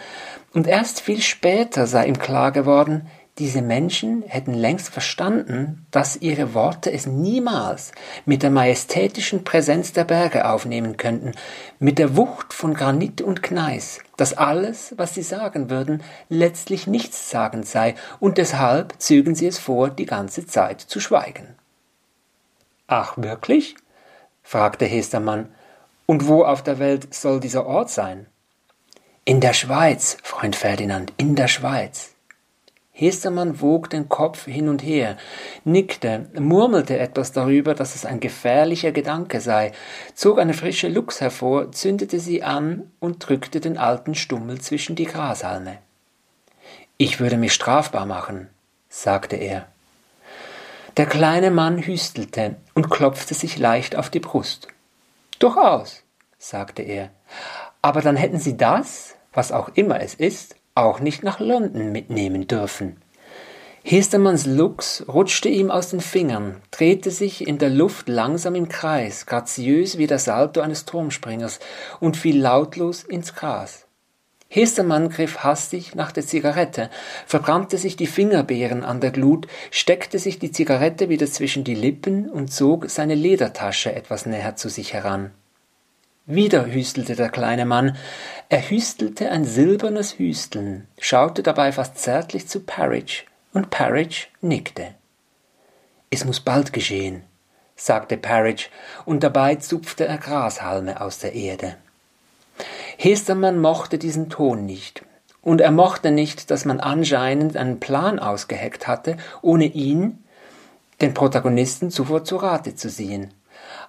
und 0.53 0.67
erst 0.67 1.01
viel 1.01 1.21
später 1.21 1.85
sei 1.85 2.07
ihm 2.07 2.17
klar 2.17 2.53
geworden, 2.53 3.07
diese 3.39 3.61
Menschen 3.61 4.23
hätten 4.27 4.53
längst 4.53 4.89
verstanden, 4.89 5.87
dass 5.91 6.17
ihre 6.17 6.53
Worte 6.53 6.91
es 6.91 7.07
niemals 7.07 7.93
mit 8.25 8.43
der 8.43 8.51
majestätischen 8.51 9.45
Präsenz 9.45 9.93
der 9.93 10.03
Berge 10.03 10.47
aufnehmen 10.47 10.97
könnten, 10.97 11.31
mit 11.79 11.97
der 11.97 12.17
Wucht 12.17 12.53
von 12.53 12.73
Granit 12.73 13.21
und 13.21 13.41
Gneis, 13.41 13.99
dass 14.17 14.37
alles, 14.37 14.93
was 14.97 15.15
sie 15.15 15.23
sagen 15.23 15.69
würden, 15.69 16.03
letztlich 16.27 16.85
nichtssagend 16.85 17.65
sei, 17.65 17.95
und 18.19 18.37
deshalb 18.37 18.93
zögen 18.99 19.35
sie 19.35 19.47
es 19.47 19.57
vor, 19.57 19.89
die 19.89 20.05
ganze 20.05 20.45
Zeit 20.45 20.81
zu 20.81 20.99
schweigen. 20.99 21.55
Ach, 22.87 23.13
wirklich? 23.17 23.75
fragte 24.43 24.85
Hestermann. 24.85 25.49
Und 26.05 26.27
wo 26.27 26.43
auf 26.43 26.63
der 26.63 26.79
Welt 26.79 27.13
soll 27.13 27.39
dieser 27.39 27.65
Ort 27.65 27.89
sein? 27.89 28.25
In 29.23 29.39
der 29.39 29.53
Schweiz, 29.53 30.17
Freund 30.23 30.55
Ferdinand, 30.55 31.13
in 31.17 31.35
der 31.35 31.47
Schweiz. 31.47 32.15
Hestermann 32.99 33.61
wog 33.61 33.89
den 33.89 34.09
Kopf 34.09 34.45
hin 34.45 34.67
und 34.67 34.83
her, 34.83 35.17
nickte, 35.63 36.27
murmelte 36.37 36.99
etwas 36.99 37.31
darüber, 37.31 37.73
dass 37.73 37.95
es 37.95 38.05
ein 38.05 38.19
gefährlicher 38.19 38.91
Gedanke 38.91 39.39
sei, 39.39 39.71
zog 40.13 40.37
eine 40.37 40.53
frische 40.53 40.89
Lux 40.89 41.21
hervor, 41.21 41.71
zündete 41.71 42.19
sie 42.19 42.43
an 42.43 42.91
und 42.99 43.27
drückte 43.27 43.61
den 43.61 43.77
alten 43.77 44.15
Stummel 44.15 44.59
zwischen 44.59 44.95
die 44.95 45.05
Grashalme. 45.05 45.77
Ich 46.97 47.21
würde 47.21 47.37
mich 47.37 47.53
strafbar 47.53 48.05
machen, 48.05 48.49
sagte 48.89 49.37
er. 49.37 49.67
Der 50.97 51.05
kleine 51.05 51.51
Mann 51.51 51.81
hüstelte 51.81 52.57
und 52.73 52.89
klopfte 52.89 53.33
sich 53.33 53.57
leicht 53.57 53.95
auf 53.95 54.09
die 54.09 54.19
Brust. 54.19 54.67
Durchaus, 55.39 56.03
sagte 56.37 56.81
er. 56.81 57.11
Aber 57.81 58.01
dann 58.01 58.17
hätten 58.17 58.39
Sie 58.39 58.57
das, 58.57 59.15
was 59.31 59.53
auch 59.53 59.69
immer 59.75 60.01
es 60.01 60.13
ist, 60.13 60.55
auch 60.83 60.99
nicht 60.99 61.23
nach 61.23 61.39
London 61.39 61.91
mitnehmen 61.91 62.47
dürfen. 62.47 62.97
Hestermanns 63.83 64.45
Lux 64.45 65.05
rutschte 65.07 65.49
ihm 65.49 65.71
aus 65.71 65.89
den 65.89 66.01
Fingern, 66.01 66.57
drehte 66.69 67.11
sich 67.11 67.47
in 67.47 67.57
der 67.57 67.69
Luft 67.69 68.09
langsam 68.09 68.55
im 68.55 68.67
Kreis, 68.67 69.25
graziös 69.25 69.97
wie 69.97 70.05
der 70.05 70.19
Salto 70.19 70.61
eines 70.61 70.85
Turmspringers, 70.85 71.59
und 71.99 72.17
fiel 72.17 72.39
lautlos 72.39 73.03
ins 73.03 73.33
Gras. 73.33 73.85
Hestermann 74.49 75.09
griff 75.09 75.43
hastig 75.43 75.95
nach 75.95 76.11
der 76.11 76.25
Zigarette, 76.25 76.89
verbrannte 77.25 77.77
sich 77.77 77.95
die 77.95 78.07
Fingerbeeren 78.07 78.83
an 78.83 78.99
der 78.99 79.11
Glut, 79.11 79.47
steckte 79.69 80.19
sich 80.19 80.39
die 80.39 80.51
Zigarette 80.51 81.07
wieder 81.07 81.27
zwischen 81.27 81.63
die 81.63 81.75
Lippen 81.75 82.29
und 82.29 82.51
zog 82.51 82.89
seine 82.89 83.15
Ledertasche 83.15 83.93
etwas 83.93 84.25
näher 84.25 84.55
zu 84.55 84.67
sich 84.67 84.93
heran. 84.93 85.31
Wieder 86.31 86.71
hüstelte 86.71 87.15
der 87.15 87.29
kleine 87.29 87.65
Mann. 87.65 87.97
Er 88.49 88.69
hüstelte 88.69 89.31
ein 89.31 89.45
silbernes 89.45 90.19
Hüsteln, 90.19 90.85
schaute 90.99 91.41
dabei 91.41 91.71
fast 91.71 91.97
zärtlich 91.97 92.47
zu 92.47 92.59
Parrish, 92.59 93.25
und 93.51 93.71
Parrish 93.71 94.29
nickte. 94.39 94.93
Es 96.11 96.25
muss 96.25 96.39
bald 96.39 96.71
geschehen, 96.71 97.23
sagte 97.75 98.15
Parrish, 98.15 98.69
und 99.05 99.23
dabei 99.23 99.55
zupfte 99.55 100.05
er 100.05 100.19
Grashalme 100.19 101.01
aus 101.01 101.17
der 101.17 101.33
Erde. 101.33 101.77
Hestermann 102.99 103.57
mochte 103.57 103.97
diesen 103.97 104.29
Ton 104.29 104.67
nicht, 104.67 105.03
und 105.41 105.61
er 105.61 105.71
mochte 105.71 106.11
nicht, 106.11 106.51
dass 106.51 106.63
man 106.63 106.79
anscheinend 106.79 107.57
einen 107.57 107.79
Plan 107.79 108.19
ausgeheckt 108.19 108.87
hatte, 108.87 109.17
ohne 109.41 109.65
ihn, 109.65 110.23
den 111.01 111.15
Protagonisten, 111.15 111.89
zuvor 111.89 112.23
zu 112.23 112.35
Rate 112.35 112.75
zu 112.75 112.87
ziehen. 112.87 113.33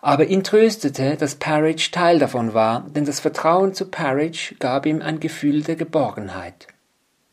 Aber 0.02 0.26
ihn 0.26 0.42
tröstete, 0.42 1.16
dass 1.16 1.34
Parrish 1.34 1.90
Teil 1.90 2.18
davon 2.18 2.54
war, 2.54 2.86
denn 2.88 3.04
das 3.04 3.20
Vertrauen 3.20 3.74
zu 3.74 3.86
Parrish 3.86 4.54
gab 4.58 4.86
ihm 4.86 5.02
ein 5.02 5.20
Gefühl 5.20 5.62
der 5.62 5.76
Geborgenheit. 5.76 6.68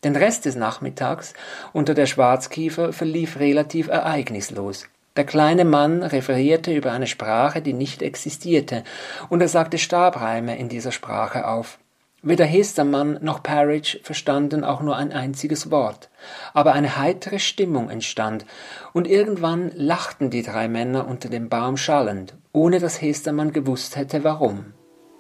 Den 0.03 0.15
Rest 0.15 0.45
des 0.45 0.55
Nachmittags 0.55 1.33
unter 1.74 1.93
der 1.93 2.05
Schwarzkiefer 2.05 2.93
verlief 2.93 3.39
relativ 3.39 3.88
ereignislos. 3.88 4.86
Der 5.15 5.25
kleine 5.25 5.65
Mann 5.65 6.03
referierte 6.03 6.71
über 6.74 6.91
eine 6.91 7.07
Sprache, 7.07 7.62
die 7.62 7.74
nicht 7.74 8.03
existierte, 8.03 8.83
und 9.29 9.41
er 9.41 9.47
sagte 9.47 9.79
Stabreime 9.79 10.57
in 10.57 10.69
dieser 10.69 10.91
Sprache 10.91 11.47
auf. 11.47 11.79
Weder 12.21 12.45
Hestermann 12.45 13.17
noch 13.21 13.41
Parrish 13.41 14.00
verstanden 14.03 14.63
auch 14.63 14.81
nur 14.81 14.95
ein 14.95 15.12
einziges 15.12 15.71
Wort, 15.71 16.09
aber 16.53 16.74
eine 16.74 16.97
heitere 16.97 17.39
Stimmung 17.39 17.89
entstand, 17.89 18.45
und 18.93 19.07
irgendwann 19.07 19.71
lachten 19.74 20.29
die 20.29 20.43
drei 20.43 20.67
Männer 20.67 21.07
unter 21.07 21.29
dem 21.29 21.50
Baum 21.50 21.77
schallend, 21.77 22.36
ohne 22.57 22.79
dass 22.79 23.01
Hestermann 23.01 23.53
gewusst 23.53 23.95
hätte 23.95 24.23
warum. 24.23 24.73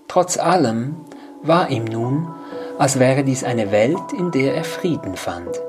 Trotz 0.07 0.37
allem 0.37 0.95
war 1.43 1.69
ihm 1.69 1.85
nun, 1.85 2.27
als 2.79 2.97
wäre 2.97 3.23
dies 3.23 3.43
eine 3.43 3.71
Welt, 3.71 4.11
in 4.17 4.31
der 4.31 4.55
er 4.55 4.63
Frieden 4.63 5.15
fand. 5.15 5.61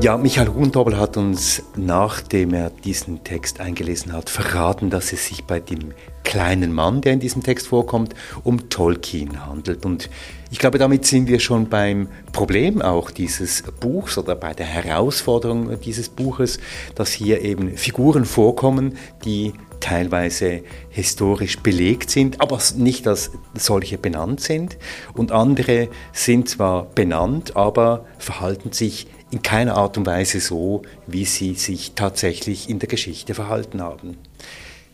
Ja, 0.00 0.16
Michael 0.16 0.48
Ruhndobel 0.48 0.96
hat 0.96 1.16
uns, 1.16 1.64
nachdem 1.76 2.54
er 2.54 2.70
diesen 2.70 3.22
Text 3.24 3.60
eingelesen 3.60 4.12
hat, 4.12 4.30
verraten, 4.30 4.88
dass 4.88 5.12
es 5.12 5.26
sich 5.26 5.44
bei 5.44 5.60
dem 5.60 5.92
kleinen 6.28 6.74
Mann, 6.74 7.00
der 7.00 7.14
in 7.14 7.20
diesem 7.20 7.42
Text 7.42 7.68
vorkommt, 7.68 8.14
um 8.44 8.68
Tolkien 8.68 9.46
handelt. 9.46 9.86
Und 9.86 10.10
ich 10.50 10.58
glaube, 10.58 10.76
damit 10.76 11.06
sind 11.06 11.26
wir 11.26 11.40
schon 11.40 11.70
beim 11.70 12.06
Problem 12.32 12.82
auch 12.82 13.10
dieses 13.10 13.62
Buchs 13.80 14.18
oder 14.18 14.36
bei 14.36 14.52
der 14.52 14.66
Herausforderung 14.66 15.80
dieses 15.80 16.10
Buches, 16.10 16.60
dass 16.94 17.12
hier 17.12 17.40
eben 17.40 17.78
Figuren 17.78 18.26
vorkommen, 18.26 18.98
die 19.24 19.54
teilweise 19.80 20.64
historisch 20.90 21.60
belegt 21.60 22.10
sind, 22.10 22.42
aber 22.42 22.60
nicht 22.76 23.08
als 23.08 23.30
solche 23.54 23.96
benannt 23.96 24.40
sind. 24.40 24.76
Und 25.14 25.32
andere 25.32 25.88
sind 26.12 26.50
zwar 26.50 26.84
benannt, 26.90 27.56
aber 27.56 28.04
verhalten 28.18 28.72
sich 28.72 29.06
in 29.30 29.40
keiner 29.40 29.76
Art 29.78 29.96
und 29.96 30.04
Weise 30.04 30.40
so, 30.40 30.82
wie 31.06 31.24
sie 31.24 31.54
sich 31.54 31.92
tatsächlich 31.94 32.68
in 32.68 32.80
der 32.80 32.88
Geschichte 32.88 33.32
verhalten 33.32 33.80
haben. 33.80 34.18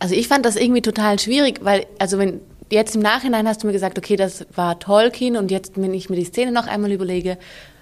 Also 0.04 0.16
ich 0.16 0.28
fand 0.28 0.44
das 0.44 0.56
irgendwie 0.56 0.82
total 0.82 1.18
schwierig, 1.18 1.60
weil, 1.62 1.86
also 1.98 2.18
wenn 2.18 2.42
jetzt 2.70 2.94
im 2.94 3.00
Nachhinein 3.00 3.48
hast 3.48 3.62
du 3.62 3.66
mir 3.66 3.72
gesagt, 3.72 3.96
okay, 3.96 4.16
das 4.16 4.44
war 4.54 4.78
Tolkien 4.78 5.34
und 5.38 5.50
jetzt, 5.50 5.80
wenn 5.80 5.94
ich 5.94 6.10
mir 6.10 6.16
die 6.16 6.26
Szene 6.26 6.52
noch 6.52 6.66
einmal 6.66 6.92
überlege, 6.92 7.38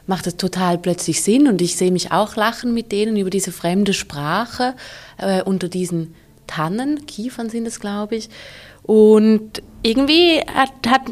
macht 0.06 0.28
es 0.28 0.36
total 0.36 0.78
plötzlich 0.78 1.20
Sinn 1.20 1.48
und 1.48 1.60
ich 1.60 1.74
sehe 1.74 1.90
mich 1.90 2.12
auch 2.12 2.36
lachen 2.36 2.72
mit 2.74 2.92
denen 2.92 3.16
über 3.16 3.28
diese 3.28 3.50
fremde 3.50 3.92
Sprache 3.92 4.74
äh, 5.18 5.42
unter 5.42 5.68
diesen 5.68 6.14
Tannen, 6.46 7.06
Kiefern 7.06 7.50
sind 7.50 7.66
es, 7.66 7.80
glaube 7.80 8.14
ich. 8.14 8.30
Und 8.84 9.60
irgendwie 9.82 10.42
hat, 10.42 10.70
hat, 10.86 11.02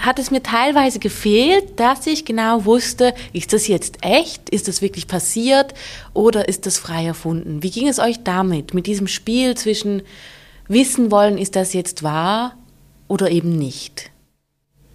hat 0.00 0.18
es 0.18 0.30
mir 0.30 0.42
teilweise 0.42 0.98
gefehlt, 0.98 1.78
dass 1.78 2.06
ich 2.06 2.24
genau 2.24 2.64
wusste, 2.64 3.14
ist 3.32 3.52
das 3.52 3.68
jetzt 3.68 3.98
echt? 4.02 4.48
Ist 4.50 4.68
das 4.68 4.82
wirklich 4.82 5.06
passiert? 5.06 5.74
Oder 6.14 6.48
ist 6.48 6.66
das 6.66 6.78
frei 6.78 7.04
erfunden? 7.04 7.62
Wie 7.62 7.70
ging 7.70 7.88
es 7.88 7.98
euch 7.98 8.22
damit, 8.24 8.74
mit 8.74 8.86
diesem 8.86 9.06
Spiel 9.06 9.56
zwischen 9.56 10.02
wissen 10.68 11.10
wollen, 11.10 11.38
ist 11.38 11.56
das 11.56 11.72
jetzt 11.72 12.02
wahr 12.02 12.56
oder 13.08 13.30
eben 13.30 13.56
nicht? 13.58 14.10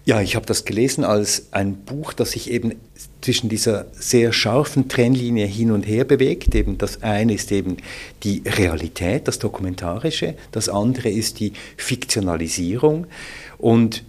Ja, 0.04 0.22
ich 0.22 0.36
habe 0.36 0.46
das 0.46 0.64
gelesen 0.64 1.04
als 1.04 1.52
ein 1.52 1.76
Buch, 1.84 2.14
das 2.14 2.30
sich 2.30 2.50
eben 2.50 2.76
zwischen 3.20 3.50
dieser 3.50 3.86
sehr 3.92 4.32
scharfen 4.32 4.88
Trennlinie 4.88 5.44
hin 5.44 5.70
und 5.70 5.82
her 5.82 6.04
bewegt. 6.04 6.54
Eben 6.54 6.78
das 6.78 7.02
eine 7.02 7.34
ist 7.34 7.52
eben 7.52 7.76
die 8.22 8.42
Realität, 8.46 9.28
das 9.28 9.38
Dokumentarische, 9.38 10.34
das 10.50 10.70
andere 10.70 11.10
ist 11.10 11.40
die 11.40 11.52
Fiktionalisierung. 11.76 13.06
Und 13.58 14.02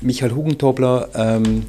Michael 0.00 0.32
Hugentobler 0.32 1.08
ähm, 1.14 1.66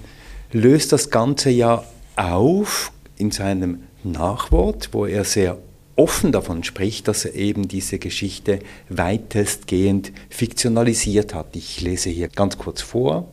löst 0.51 0.91
das 0.91 1.09
Ganze 1.09 1.49
ja 1.49 1.83
auf 2.15 2.91
in 3.17 3.31
seinem 3.31 3.83
Nachwort, 4.03 4.89
wo 4.91 5.07
er 5.07 5.23
sehr 5.23 5.57
offen 5.95 6.31
davon 6.31 6.63
spricht, 6.63 7.07
dass 7.07 7.25
er 7.25 7.33
eben 7.33 7.67
diese 7.67 7.97
Geschichte 7.97 8.59
weitestgehend 8.87 10.11
fiktionalisiert 10.29 11.33
hat. 11.33 11.55
Ich 11.55 11.81
lese 11.81 12.09
hier 12.09 12.29
ganz 12.29 12.57
kurz 12.57 12.81
vor. 12.81 13.27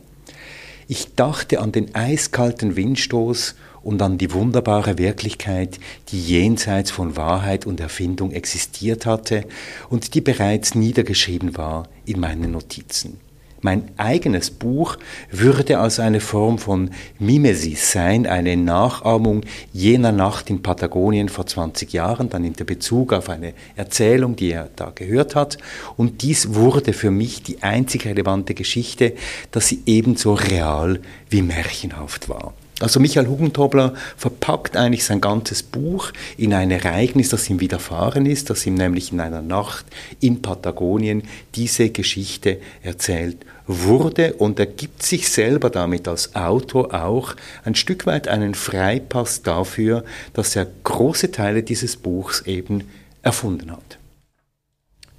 Ich 0.87 1.13
dachte 1.15 1.59
an 1.59 1.71
den 1.71 1.93
eiskalten 1.93 2.75
Windstoß 2.75 3.55
und 3.83 4.01
an 4.01 4.17
die 4.17 4.33
wunderbare 4.33 4.97
Wirklichkeit, 4.97 5.79
die 6.09 6.21
jenseits 6.21 6.89
von 6.91 7.15
Wahrheit 7.15 7.65
und 7.65 7.79
Erfindung 7.79 8.31
existiert 8.31 9.05
hatte 9.05 9.45
und 9.89 10.15
die 10.15 10.21
bereits 10.21 10.75
niedergeschrieben 10.75 11.55
war 11.55 11.87
in 12.05 12.19
meinen 12.19 12.51
Notizen. 12.51 13.26
Mein 13.61 13.83
eigenes 13.97 14.51
Buch 14.51 14.97
würde 15.31 15.79
als 15.79 15.99
eine 15.99 16.19
Form 16.19 16.57
von 16.59 16.91
Mimesis 17.17 17.91
sein, 17.91 18.27
eine 18.27 18.55
Nachahmung 18.55 19.41
jener 19.73 20.11
Nacht 20.11 20.49
in 20.49 20.61
Patagonien 20.61 21.27
vor 21.29 21.47
20 21.47 21.91
Jahren. 21.91 22.29
Dann 22.29 22.43
nimmt 22.43 22.59
er 22.59 22.65
Bezug 22.65 23.13
auf 23.13 23.29
eine 23.29 23.53
Erzählung, 23.75 24.35
die 24.35 24.51
er 24.51 24.69
da 24.75 24.91
gehört 24.93 25.35
hat. 25.35 25.57
Und 25.97 26.21
dies 26.21 26.53
wurde 26.53 26.93
für 26.93 27.11
mich 27.11 27.41
die 27.41 27.63
einzig 27.63 28.05
relevante 28.05 28.53
Geschichte, 28.53 29.13
dass 29.51 29.67
sie 29.67 29.81
ebenso 29.85 30.33
real 30.33 30.99
wie 31.29 31.41
märchenhaft 31.41 32.29
war. 32.29 32.53
Also 32.79 32.99
Michael 32.99 33.27
Hugentobler 33.27 33.95
verpackt 34.17 34.77
eigentlich 34.77 35.03
sein 35.03 35.19
ganzes 35.19 35.63
Buch 35.63 36.11
in 36.37 36.53
ein 36.53 36.69
Ereignis, 36.69 37.29
das 37.29 37.49
ihm 37.49 37.59
widerfahren 37.59 38.27
ist, 38.27 38.51
das 38.51 38.67
ihm 38.67 38.75
nämlich 38.75 39.11
in 39.11 39.19
einer 39.19 39.41
Nacht 39.41 39.85
in 40.19 40.43
Patagonien 40.43 41.23
diese 41.55 41.89
Geschichte 41.89 42.59
erzählt 42.83 43.37
wurde 43.65 44.33
und 44.35 44.59
er 44.59 44.67
gibt 44.67 45.01
sich 45.01 45.29
selber 45.29 45.71
damit 45.71 46.07
als 46.07 46.35
Autor 46.35 46.93
auch 46.93 47.35
ein 47.65 47.73
Stück 47.73 48.05
weit 48.05 48.27
einen 48.27 48.53
Freipass 48.53 49.41
dafür, 49.41 50.03
dass 50.33 50.55
er 50.55 50.67
große 50.83 51.31
Teile 51.31 51.63
dieses 51.63 51.97
Buchs 51.97 52.41
eben 52.41 52.83
erfunden 53.23 53.71
hat. 53.71 53.97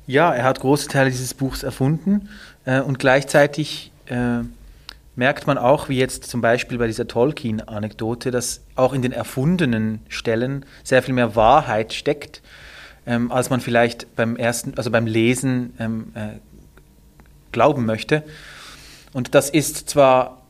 Ja, 0.06 0.32
er 0.32 0.44
hat 0.44 0.60
große 0.60 0.88
Teile 0.88 1.10
dieses 1.10 1.34
Buchs 1.34 1.64
erfunden 1.64 2.28
äh, 2.64 2.80
und 2.80 3.00
gleichzeitig 3.00 3.90
äh, 4.06 4.44
merkt 5.18 5.48
man 5.48 5.58
auch, 5.58 5.88
wie 5.88 5.98
jetzt 5.98 6.24
zum 6.24 6.40
Beispiel 6.40 6.78
bei 6.78 6.86
dieser 6.86 7.08
Tolkien-Anekdote, 7.08 8.30
dass 8.30 8.62
auch 8.76 8.92
in 8.92 9.02
den 9.02 9.10
erfundenen 9.10 9.98
Stellen 10.08 10.64
sehr 10.84 11.02
viel 11.02 11.12
mehr 11.12 11.34
Wahrheit 11.34 11.92
steckt, 11.92 12.40
ähm, 13.04 13.32
als 13.32 13.50
man 13.50 13.60
vielleicht 13.60 14.14
beim 14.14 14.36
ersten, 14.36 14.74
also 14.76 14.92
beim 14.92 15.06
Lesen 15.06 15.74
ähm, 15.80 16.12
äh, 16.14 16.38
glauben 17.50 17.84
möchte. 17.84 18.22
Und 19.12 19.34
das 19.34 19.50
ist 19.50 19.90
zwar 19.90 20.42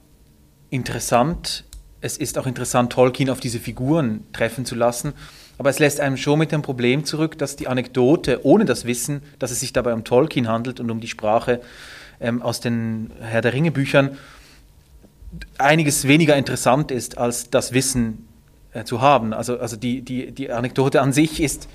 interessant, 0.68 1.64
es 2.02 2.18
ist 2.18 2.36
auch 2.36 2.46
interessant, 2.46 2.92
Tolkien 2.92 3.30
auf 3.30 3.40
diese 3.40 3.60
Figuren 3.60 4.26
treffen 4.34 4.66
zu 4.66 4.74
lassen, 4.74 5.14
aber 5.56 5.70
es 5.70 5.78
lässt 5.78 5.98
einem 5.98 6.18
schon 6.18 6.38
mit 6.38 6.52
dem 6.52 6.60
Problem 6.60 7.06
zurück, 7.06 7.38
dass 7.38 7.56
die 7.56 7.68
Anekdote 7.68 8.44
ohne 8.44 8.66
das 8.66 8.84
Wissen, 8.84 9.22
dass 9.38 9.50
es 9.50 9.60
sich 9.60 9.72
dabei 9.72 9.94
um 9.94 10.04
Tolkien 10.04 10.46
handelt 10.46 10.78
und 10.78 10.90
um 10.90 11.00
die 11.00 11.08
Sprache 11.08 11.62
ähm, 12.20 12.42
aus 12.42 12.60
den 12.60 13.10
Herr 13.18 13.40
der 13.40 13.54
Ringe 13.54 13.70
Büchern, 13.70 14.18
einiges 15.58 16.06
weniger 16.06 16.36
interessant 16.36 16.90
ist, 16.90 17.18
als 17.18 17.50
das 17.50 17.72
Wissen 17.72 18.28
äh, 18.72 18.84
zu 18.84 19.00
haben. 19.00 19.32
Also, 19.32 19.58
also 19.58 19.76
die, 19.76 20.02
die, 20.02 20.32
die 20.32 20.50
Anekdote 20.50 21.00
an 21.00 21.12
sich 21.12 21.40
ist, 21.40 21.68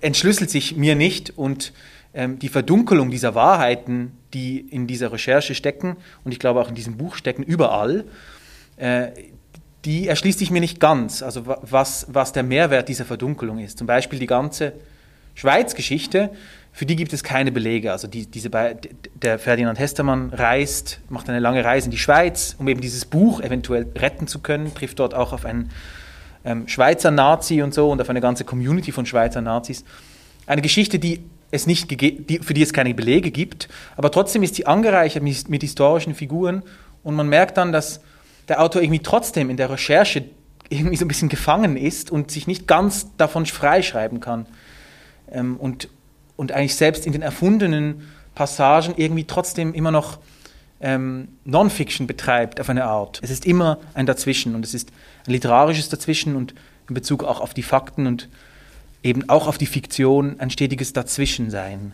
entschlüsselt 0.00 0.50
sich 0.50 0.76
mir 0.76 0.94
nicht 0.94 1.36
und 1.36 1.72
ähm, 2.12 2.38
die 2.38 2.48
Verdunkelung 2.48 3.10
dieser 3.10 3.34
Wahrheiten, 3.34 4.12
die 4.32 4.58
in 4.58 4.86
dieser 4.86 5.12
Recherche 5.12 5.54
stecken 5.54 5.96
und 6.24 6.32
ich 6.32 6.38
glaube 6.38 6.60
auch 6.60 6.68
in 6.68 6.74
diesem 6.74 6.96
Buch 6.96 7.14
stecken, 7.16 7.42
überall, 7.42 8.04
äh, 8.76 9.08
die 9.84 10.08
erschließt 10.08 10.38
sich 10.38 10.50
mir 10.50 10.60
nicht 10.60 10.80
ganz. 10.80 11.22
Also 11.22 11.42
was, 11.46 12.06
was 12.08 12.32
der 12.32 12.42
Mehrwert 12.42 12.88
dieser 12.88 13.04
Verdunkelung 13.04 13.58
ist. 13.58 13.78
Zum 13.78 13.86
Beispiel 13.86 14.18
die 14.18 14.26
ganze 14.26 14.72
Schweiz-Geschichte 15.34 16.30
für 16.76 16.86
die 16.86 16.96
gibt 16.96 17.12
es 17.12 17.22
keine 17.22 17.52
Belege. 17.52 17.92
Also 17.92 18.08
die, 18.08 18.26
diese, 18.26 18.50
der 18.50 19.38
Ferdinand 19.38 19.78
Hestermann 19.78 20.30
reist, 20.30 20.98
macht 21.08 21.28
eine 21.28 21.38
lange 21.38 21.64
Reise 21.64 21.84
in 21.84 21.92
die 21.92 21.98
Schweiz, 21.98 22.56
um 22.58 22.66
eben 22.66 22.80
dieses 22.80 23.04
Buch 23.04 23.40
eventuell 23.40 23.86
retten 23.94 24.26
zu 24.26 24.40
können, 24.40 24.74
trifft 24.74 24.98
dort 24.98 25.14
auch 25.14 25.32
auf 25.32 25.44
einen 25.44 25.70
ähm, 26.44 26.66
Schweizer 26.66 27.12
Nazi 27.12 27.62
und 27.62 27.72
so 27.72 27.88
und 27.92 28.00
auf 28.00 28.10
eine 28.10 28.20
ganze 28.20 28.44
Community 28.44 28.90
von 28.90 29.06
Schweizer 29.06 29.40
Nazis. 29.40 29.84
Eine 30.48 30.62
Geschichte, 30.62 30.98
die 30.98 31.20
es 31.52 31.68
nicht 31.68 31.92
die, 31.92 32.40
für 32.42 32.54
die 32.54 32.62
es 32.62 32.72
keine 32.72 32.92
Belege 32.92 33.30
gibt, 33.30 33.68
aber 33.96 34.10
trotzdem 34.10 34.42
ist 34.42 34.56
sie 34.56 34.66
angereichert 34.66 35.22
mit, 35.22 35.48
mit 35.48 35.62
historischen 35.62 36.16
Figuren 36.16 36.64
und 37.04 37.14
man 37.14 37.28
merkt 37.28 37.56
dann, 37.56 37.70
dass 37.70 38.00
der 38.48 38.60
Autor 38.60 38.82
irgendwie 38.82 38.98
trotzdem 38.98 39.48
in 39.48 39.56
der 39.56 39.70
Recherche 39.70 40.24
irgendwie 40.70 40.96
so 40.96 41.04
ein 41.04 41.08
bisschen 41.08 41.28
gefangen 41.28 41.76
ist 41.76 42.10
und 42.10 42.32
sich 42.32 42.48
nicht 42.48 42.66
ganz 42.66 43.06
davon 43.16 43.46
freischreiben 43.46 44.18
kann. 44.18 44.46
Ähm, 45.30 45.56
und, 45.56 45.88
und 46.36 46.52
eigentlich 46.52 46.76
selbst 46.76 47.06
in 47.06 47.12
den 47.12 47.22
erfundenen 47.22 48.02
Passagen 48.34 48.94
irgendwie 48.96 49.24
trotzdem 49.24 49.74
immer 49.74 49.90
noch 49.90 50.18
ähm, 50.80 51.28
Non-Fiction 51.44 52.06
betreibt 52.06 52.60
auf 52.60 52.68
eine 52.68 52.84
Art. 52.84 53.20
Es 53.22 53.30
ist 53.30 53.46
immer 53.46 53.78
ein 53.94 54.06
Dazwischen 54.06 54.54
und 54.54 54.64
es 54.64 54.74
ist 54.74 54.90
ein 55.26 55.32
literarisches 55.32 55.88
Dazwischen 55.88 56.36
und 56.36 56.54
in 56.88 56.94
Bezug 56.94 57.24
auch 57.24 57.40
auf 57.40 57.54
die 57.54 57.62
Fakten 57.62 58.06
und 58.06 58.28
eben 59.02 59.28
auch 59.28 59.46
auf 59.46 59.58
die 59.58 59.66
Fiktion 59.66 60.40
ein 60.40 60.50
stetiges 60.50 60.92
Dazwischensein. 60.92 61.92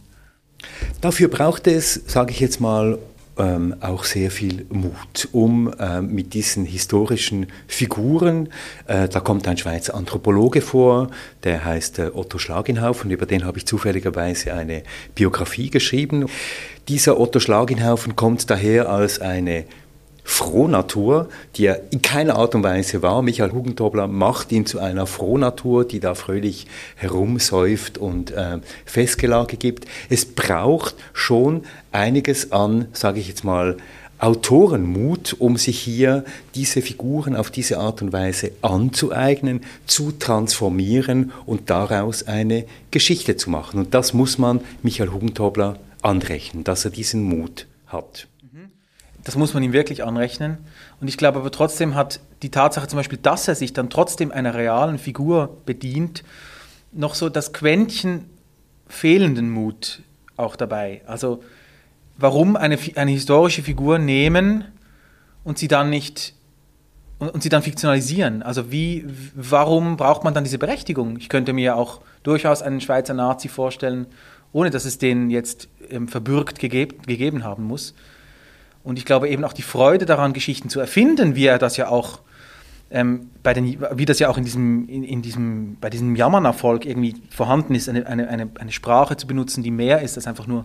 Dafür 1.01 1.29
braucht 1.29 1.67
es, 1.67 1.95
sage 2.07 2.33
ich 2.33 2.41
jetzt 2.41 2.61
mal, 2.61 2.99
ähm, 3.41 3.75
auch 3.81 4.05
sehr 4.05 4.31
viel 4.31 4.67
Mut, 4.69 5.29
um 5.33 5.73
äh, 5.79 6.01
mit 6.01 6.35
diesen 6.35 6.65
historischen 6.65 7.47
Figuren, 7.67 8.49
äh, 8.87 9.09
da 9.09 9.21
kommt 9.21 9.49
ein 9.49 9.57
Schweizer 9.57 9.95
Anthropologe 9.95 10.61
vor, 10.61 11.11
der 11.45 11.65
heißt 11.65 11.99
äh, 11.99 12.11
Otto 12.15 12.39
Schlagenhaufen, 12.39 13.11
über 13.11 13.27
den 13.27 13.45
habe 13.45 13.59
ich 13.59 13.67
zufälligerweise 13.67 14.53
eine 14.53 14.83
Biografie 15.15 15.71
geschrieben. 15.71 16.27
Dieser 16.89 17.19
Otto 17.19 17.41
Schlagenhaufen 17.41 18.17
kommt 18.17 18.51
daher 18.51 18.89
als 18.89 19.21
eine 19.21 19.65
Frohnatur, 20.31 21.29
die 21.57 21.67
er 21.67 21.93
in 21.93 22.03
keiner 22.03 22.37
Art 22.37 22.55
und 22.55 22.63
Weise 22.63 23.03
war. 23.03 23.21
Michael 23.21 23.51
Hugentobler 23.51 24.07
macht 24.07 24.53
ihn 24.53 24.65
zu 24.65 24.79
einer 24.79 25.09
Frohnatur, 25.09 25.85
die 25.85 25.99
da 25.99 26.15
fröhlich 26.15 26.69
herumsäuft 26.95 27.99
und 27.99 28.31
äh, 28.31 28.59
Festgelage 28.87 29.57
gibt. 29.57 29.87
Es 30.09 30.25
braucht 30.25 30.95
schon 31.13 31.65
einiges 31.91 32.53
an, 32.53 32.87
sage 32.93 33.19
ich 33.19 33.27
jetzt 33.27 33.43
mal, 33.43 33.77
Autorenmut, 34.21 35.35
um 35.39 35.57
sich 35.57 35.81
hier 35.81 36.25
diese 36.55 36.81
Figuren 36.81 37.35
auf 37.35 37.51
diese 37.51 37.79
Art 37.79 38.01
und 38.01 38.13
Weise 38.13 38.53
anzueignen, 38.63 39.63
zu 39.87 40.13
transformieren 40.13 41.33
und 41.45 41.71
daraus 41.71 42.23
eine 42.23 42.67
Geschichte 42.93 43.37
zu 43.37 43.51
machen. 43.51 43.81
Und 43.81 43.95
das 43.95 44.15
muss 44.15 44.39
man 44.39 44.61
Michael 44.83 45.11
Hugentobler 45.11 45.77
anrechnen, 46.03 46.63
dass 46.63 46.85
er 46.85 46.93
diesen 46.93 47.25
Mut 47.25 47.67
hat. 47.89 48.29
Das 49.31 49.37
muss 49.37 49.55
man 49.55 49.63
ihm 49.63 49.73
wirklich 49.73 50.03
anrechnen. 50.03 50.59
Und 51.01 51.07
ich 51.07 51.17
glaube 51.17 51.39
aber 51.39 51.53
trotzdem 51.53 51.95
hat 51.95 52.19
die 52.43 52.51
Tatsache 52.51 52.89
zum 52.89 52.97
Beispiel, 52.97 53.21
dass 53.23 53.47
er 53.47 53.55
sich 53.55 53.73
dann 53.73 53.89
trotzdem 53.89 54.33
einer 54.33 54.57
realen 54.57 54.99
Figur 54.99 55.59
bedient, 55.67 56.25
noch 56.91 57.15
so 57.15 57.29
das 57.29 57.53
Quäntchen 57.53 58.29
fehlenden 58.89 59.49
Mut 59.49 60.03
auch 60.37 60.57
dabei. 60.57 61.03
Also 61.07 61.45
warum 62.19 62.57
eine, 62.57 62.77
eine 62.97 63.13
historische 63.13 63.63
Figur 63.63 64.01
nehmen 64.01 64.65
und 65.45 65.59
sie 65.59 65.69
dann 65.69 65.91
nicht 65.91 66.35
und, 67.21 67.29
und 67.29 67.45
sie 67.45 67.51
dann 67.51 67.63
fiktionalisieren. 67.63 68.43
Also 68.43 68.73
wie, 68.73 69.07
warum 69.37 69.97
braucht 69.97 70.25
man 70.25 70.35
dann 70.35 70.43
diese 70.43 70.59
Berechtigung? 70.59 71.19
Ich 71.19 71.29
könnte 71.29 71.53
mir 71.53 71.77
auch 71.77 72.01
durchaus 72.25 72.63
einen 72.63 72.81
Schweizer 72.81 73.15
Nazi 73.15 73.47
vorstellen, 73.47 74.07
ohne 74.51 74.71
dass 74.71 74.85
es 74.87 74.99
den 74.99 75.31
jetzt 75.31 75.69
ähm, 75.89 76.09
verbürgt 76.09 76.59
gegeb, 76.59 77.07
gegeben 77.07 77.45
haben 77.45 77.63
muss. 77.63 77.95
Und 78.83 78.99
ich 78.99 79.05
glaube 79.05 79.29
eben 79.29 79.45
auch 79.45 79.53
die 79.53 79.63
Freude 79.63 80.07
daran, 80.07 80.33
Geschichten 80.33 80.69
zu 80.69 80.81
erfinden, 80.81 81.35
wie 81.35 81.47
er 81.47 81.59
das 81.59 81.77
ja 81.77 81.89
auch 81.89 82.21
ähm, 82.91 83.31
bei 83.43 83.55
den, 83.55 83.81
wie 83.95 84.05
das 84.05 84.19
ja 84.19 84.29
auch 84.29 84.39
in 84.39 84.45
diesem, 84.45 84.89
in, 84.89 85.05
in 85.05 85.23
diesem, 85.23 85.77
bei 85.81 85.91
diesem 85.91 86.17
Jammernerfolg 86.17 86.85
irgendwie 86.85 87.17
vorhanden 87.31 87.75
ist, 87.75 87.89
eine, 87.89 88.07
eine, 88.07 88.29
eine, 88.29 88.51
eine 88.59 88.73
Sprache 88.73 89.17
zu 89.17 89.27
benutzen, 89.27 89.63
die 89.63 89.71
mehr 89.71 90.03
ist 90.03 90.17
als 90.17 90.27
einfach 90.27 90.47
nur 90.47 90.65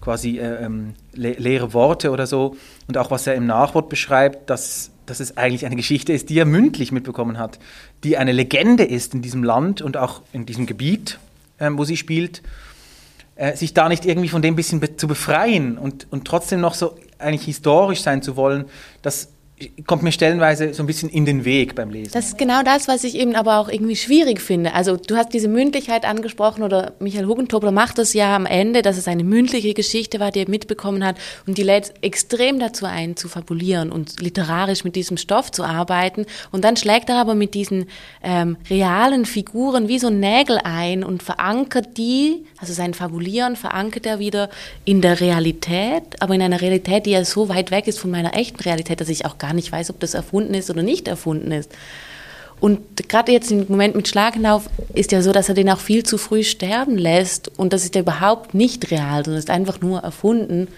quasi 0.00 0.38
äh, 0.38 0.64
ähm, 0.64 0.94
le 1.14 1.32
leere 1.32 1.74
Worte 1.74 2.10
oder 2.10 2.26
so. 2.26 2.56
Und 2.88 2.96
auch 2.96 3.10
was 3.10 3.26
er 3.26 3.34
im 3.34 3.46
Nachwort 3.46 3.88
beschreibt, 3.88 4.48
dass, 4.50 4.90
dass 5.06 5.20
es 5.20 5.36
eigentlich 5.36 5.66
eine 5.66 5.76
Geschichte 5.76 6.12
ist, 6.12 6.30
die 6.30 6.38
er 6.38 6.46
mündlich 6.46 6.90
mitbekommen 6.90 7.38
hat, 7.38 7.58
die 8.02 8.16
eine 8.16 8.32
Legende 8.32 8.84
ist 8.84 9.14
in 9.14 9.22
diesem 9.22 9.44
Land 9.44 9.82
und 9.82 9.96
auch 9.96 10.22
in 10.32 10.46
diesem 10.46 10.66
Gebiet, 10.66 11.18
äh, 11.58 11.70
wo 11.72 11.84
sie 11.84 11.96
spielt, 11.96 12.42
äh, 13.36 13.56
sich 13.56 13.74
da 13.74 13.88
nicht 13.88 14.04
irgendwie 14.04 14.28
von 14.28 14.42
dem 14.42 14.56
bisschen 14.56 14.80
be 14.80 14.96
zu 14.96 15.06
befreien 15.06 15.78
und, 15.78 16.06
und 16.10 16.26
trotzdem 16.26 16.60
noch 16.60 16.74
so 16.74 16.96
eigentlich 17.22 17.44
historisch 17.46 18.02
sein 18.02 18.22
zu 18.22 18.36
wollen, 18.36 18.66
das 19.02 19.28
kommt 19.86 20.02
mir 20.02 20.12
stellenweise 20.12 20.74
so 20.74 20.82
ein 20.82 20.86
bisschen 20.86 21.08
in 21.08 21.24
den 21.24 21.44
Weg 21.44 21.74
beim 21.74 21.90
Lesen. 21.90 22.12
Das 22.12 22.28
ist 22.28 22.38
genau 22.38 22.62
das, 22.62 22.88
was 22.88 23.04
ich 23.04 23.16
eben 23.16 23.34
aber 23.34 23.58
auch 23.58 23.68
irgendwie 23.68 23.96
schwierig 23.96 24.40
finde. 24.40 24.74
Also 24.74 24.96
du 24.96 25.16
hast 25.16 25.32
diese 25.32 25.48
Mündlichkeit 25.48 26.04
angesprochen 26.04 26.62
oder 26.62 26.92
Michael 27.00 27.26
Hugentobler 27.26 27.72
macht 27.72 27.98
das 27.98 28.14
ja 28.14 28.34
am 28.34 28.46
Ende, 28.46 28.82
dass 28.82 28.96
es 28.96 29.08
eine 29.08 29.24
mündliche 29.24 29.74
Geschichte 29.74 30.20
war, 30.20 30.30
die 30.30 30.40
er 30.40 30.50
mitbekommen 30.50 31.04
hat 31.04 31.16
und 31.46 31.58
die 31.58 31.62
lädt 31.62 31.94
extrem 32.02 32.58
dazu 32.58 32.86
ein, 32.86 33.16
zu 33.16 33.28
fabulieren 33.28 33.90
und 33.92 34.20
literarisch 34.20 34.84
mit 34.84 34.96
diesem 34.96 35.16
Stoff 35.16 35.50
zu 35.50 35.64
arbeiten. 35.64 36.26
Und 36.50 36.64
dann 36.64 36.76
schlägt 36.76 37.08
er 37.08 37.16
aber 37.16 37.34
mit 37.34 37.54
diesen 37.54 37.86
ähm, 38.22 38.56
realen 38.70 39.24
Figuren 39.24 39.88
wie 39.88 39.98
so 39.98 40.10
Nägel 40.10 40.58
ein 40.62 41.04
und 41.04 41.22
verankert 41.22 41.96
die, 41.96 42.44
also 42.58 42.72
sein 42.72 42.94
Fabulieren 42.94 43.56
verankert 43.56 44.06
er 44.06 44.18
wieder 44.18 44.50
in 44.84 45.00
der 45.00 45.20
Realität, 45.20 46.20
aber 46.20 46.34
in 46.34 46.42
einer 46.42 46.60
Realität, 46.60 47.06
die 47.06 47.10
ja 47.10 47.24
so 47.24 47.48
weit 47.48 47.70
weg 47.70 47.86
ist 47.86 47.98
von 47.98 48.10
meiner 48.10 48.36
echten 48.36 48.60
Realität, 48.60 49.00
dass 49.00 49.08
ich 49.08 49.24
auch 49.26 49.38
gar 49.38 49.51
nicht 49.52 49.72
weiß, 49.72 49.90
ob 49.90 50.00
das 50.00 50.14
erfunden 50.14 50.54
ist 50.54 50.70
oder 50.70 50.82
nicht 50.82 51.08
erfunden 51.08 51.52
ist. 51.52 51.70
Und 52.62 53.08
gerade 53.08 53.32
jetzt 53.32 53.50
im 53.50 53.66
Moment 53.68 53.96
mit 53.96 54.06
Schlagenlauf 54.06 54.70
ist 54.94 55.10
ja 55.10 55.20
so, 55.20 55.32
dass 55.32 55.48
er 55.48 55.56
den 55.56 55.68
auch 55.68 55.80
viel 55.80 56.04
zu 56.04 56.16
früh 56.16 56.44
sterben 56.44 56.96
lässt. 56.96 57.50
Und 57.58 57.72
das 57.72 57.82
ist 57.82 57.96
ja 57.96 58.02
überhaupt 58.02 58.54
nicht 58.54 58.92
real, 58.92 59.24
sondern 59.24 59.40
ist 59.40 59.50
einfach 59.50 59.80
nur 59.80 59.98
erfunden. 60.00 60.68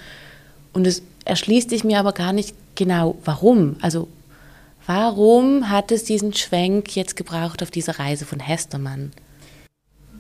Und 0.73 0.87
es 0.87 1.03
erschließt 1.27 1.69
sich 1.69 1.85
mir 1.85 1.99
aber 1.99 2.13
gar 2.13 2.33
nicht 2.33 2.55
genau, 2.75 3.17
warum. 3.27 3.77
Also 3.83 4.09
warum 4.87 5.69
hat 5.69 5.93
es 5.93 6.05
diesen 6.05 6.33
Schwenk 6.33 6.97
jetzt 6.97 7.17
gebraucht 7.17 7.63
auf 7.63 7.71
dieser 7.71 7.99
Reise 7.99 8.25
von 8.25 8.41
Hestermann? 8.41 9.13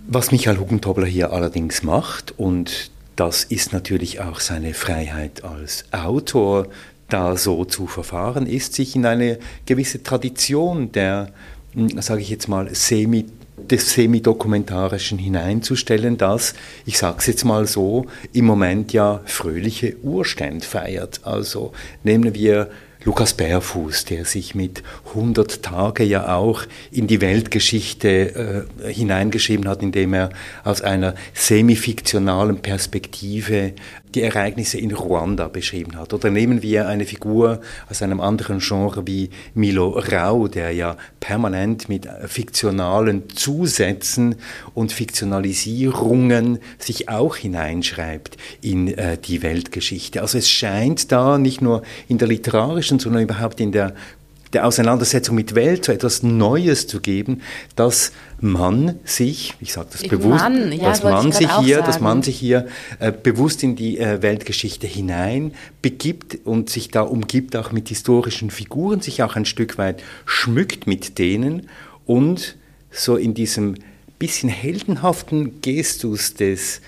Was 0.06 0.32
Michael 0.32 0.58
Hugentobler 0.58 1.06
hier 1.06 1.32
allerdings 1.32 1.82
macht, 1.82 2.38
und 2.38 2.90
das 3.16 3.42
ist 3.44 3.72
natürlich 3.72 4.20
auch 4.20 4.40
seine 4.40 4.74
Freiheit 4.74 5.44
als 5.44 5.86
Autor, 5.92 6.66
da 7.08 7.36
so 7.36 7.64
zu 7.64 7.86
verfahren 7.86 8.46
ist, 8.46 8.74
sich 8.74 8.96
in 8.96 9.06
eine 9.06 9.38
gewisse 9.66 10.02
Tradition 10.02 10.92
der, 10.92 11.30
hm, 11.74 12.00
sage 12.00 12.22
ich 12.22 12.30
jetzt 12.30 12.48
mal, 12.48 12.74
semi 12.74 13.26
des 13.56 13.92
Semidokumentarischen 13.92 15.16
hineinzustellen, 15.16 16.18
das, 16.18 16.54
ich 16.86 16.98
sage 16.98 17.18
es 17.18 17.26
jetzt 17.26 17.44
mal 17.44 17.66
so, 17.66 18.06
im 18.32 18.46
Moment 18.46 18.92
ja 18.92 19.20
fröhliche 19.24 19.96
Urständ 20.02 20.64
feiert. 20.64 21.20
Also 21.22 21.72
nehmen 22.02 22.34
wir 22.34 22.68
Lukas 23.04 23.34
Bärfuß, 23.34 24.06
der 24.06 24.24
sich 24.24 24.54
mit 24.54 24.82
100 25.08 25.62
Tage 25.62 26.04
ja 26.04 26.34
auch 26.34 26.62
in 26.90 27.06
die 27.06 27.20
Weltgeschichte 27.20 28.66
äh, 28.82 28.92
hineingeschrieben 28.92 29.68
hat, 29.68 29.82
indem 29.82 30.14
er 30.14 30.30
aus 30.64 30.80
einer 30.80 31.14
semifiktionalen 31.34 32.62
Perspektive 32.62 33.74
die 34.14 34.22
Ereignisse 34.22 34.79
in 34.79 34.92
Ruanda 34.92 35.48
beschrieben 35.48 35.96
hat. 35.96 36.12
Oder 36.12 36.31
nehmen 36.31 36.62
wir 36.62 36.88
eine 36.88 37.05
Figur 37.05 37.61
aus 37.88 38.03
einem 38.03 38.20
anderen 38.20 38.61
Genre 38.61 39.07
wie 39.07 39.31
Milo 39.55 39.90
Rau, 39.90 40.48
der 40.48 40.72
ja 40.72 40.96
permanent 41.20 41.88
mit 41.88 42.09
fiktionalen 42.27 43.29
Zusätzen 43.31 44.37
und 44.74 44.92
Fiktionalisierungen 44.92 46.59
sich 46.79 47.09
auch 47.09 47.37
hineinschreibt 47.37 48.37
in 48.61 48.88
äh, 48.88 49.18
die 49.18 49.42
Weltgeschichte. 49.42 50.22
Also 50.22 50.38
es 50.38 50.48
scheint 50.48 51.11
da 51.12 51.38
nicht 51.38 51.61
nur 51.61 51.83
in 52.09 52.18
der 52.18 52.29
literarischen, 52.29 52.98
sondern 52.98 53.22
überhaupt 53.22 53.61
in 53.61 53.72
der 53.72 53.94
der 54.54 54.66
Auseinandersetzung 54.66 55.34
mit 55.34 55.54
Welt 55.54 55.84
so 55.84 55.92
etwas 55.92 56.22
Neues 56.22 56.86
zu 56.86 57.00
geben, 57.00 57.42
dass 57.76 58.12
man 58.40 58.98
sich, 59.04 59.54
ich 59.60 59.72
sage 59.72 59.88
das 59.92 60.02
ich 60.02 60.10
bewusst, 60.10 60.42
Mann, 60.42 60.72
ja, 60.72 60.90
dass 60.90 61.02
man 61.02 61.32
sich 61.32 61.50
hier, 61.58 61.82
dass 61.82 62.00
man 62.00 62.22
sich 62.22 62.36
hier 62.36 62.66
äh, 63.00 63.12
bewusst 63.12 63.62
in 63.62 63.76
die 63.76 63.98
äh, 63.98 64.22
Weltgeschichte 64.22 64.86
hinein 64.86 65.52
begibt 65.82 66.38
und 66.44 66.70
sich 66.70 66.90
da 66.90 67.02
umgibt 67.02 67.56
auch 67.56 67.72
mit 67.72 67.88
historischen 67.88 68.50
Figuren, 68.50 69.00
sich 69.00 69.22
auch 69.22 69.36
ein 69.36 69.44
Stück 69.44 69.78
weit 69.78 70.02
schmückt 70.24 70.86
mit 70.86 71.18
denen 71.18 71.68
und 72.06 72.56
so 72.90 73.16
in 73.16 73.34
diesem 73.34 73.74
bisschen 74.18 74.48
heldenhaften 74.48 75.60
Gestus 75.60 76.34
des 76.34 76.80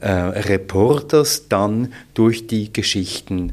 äh, 0.00 0.10
Reporters 0.10 1.48
dann 1.48 1.92
durch 2.14 2.46
die 2.46 2.72
Geschichten 2.72 3.52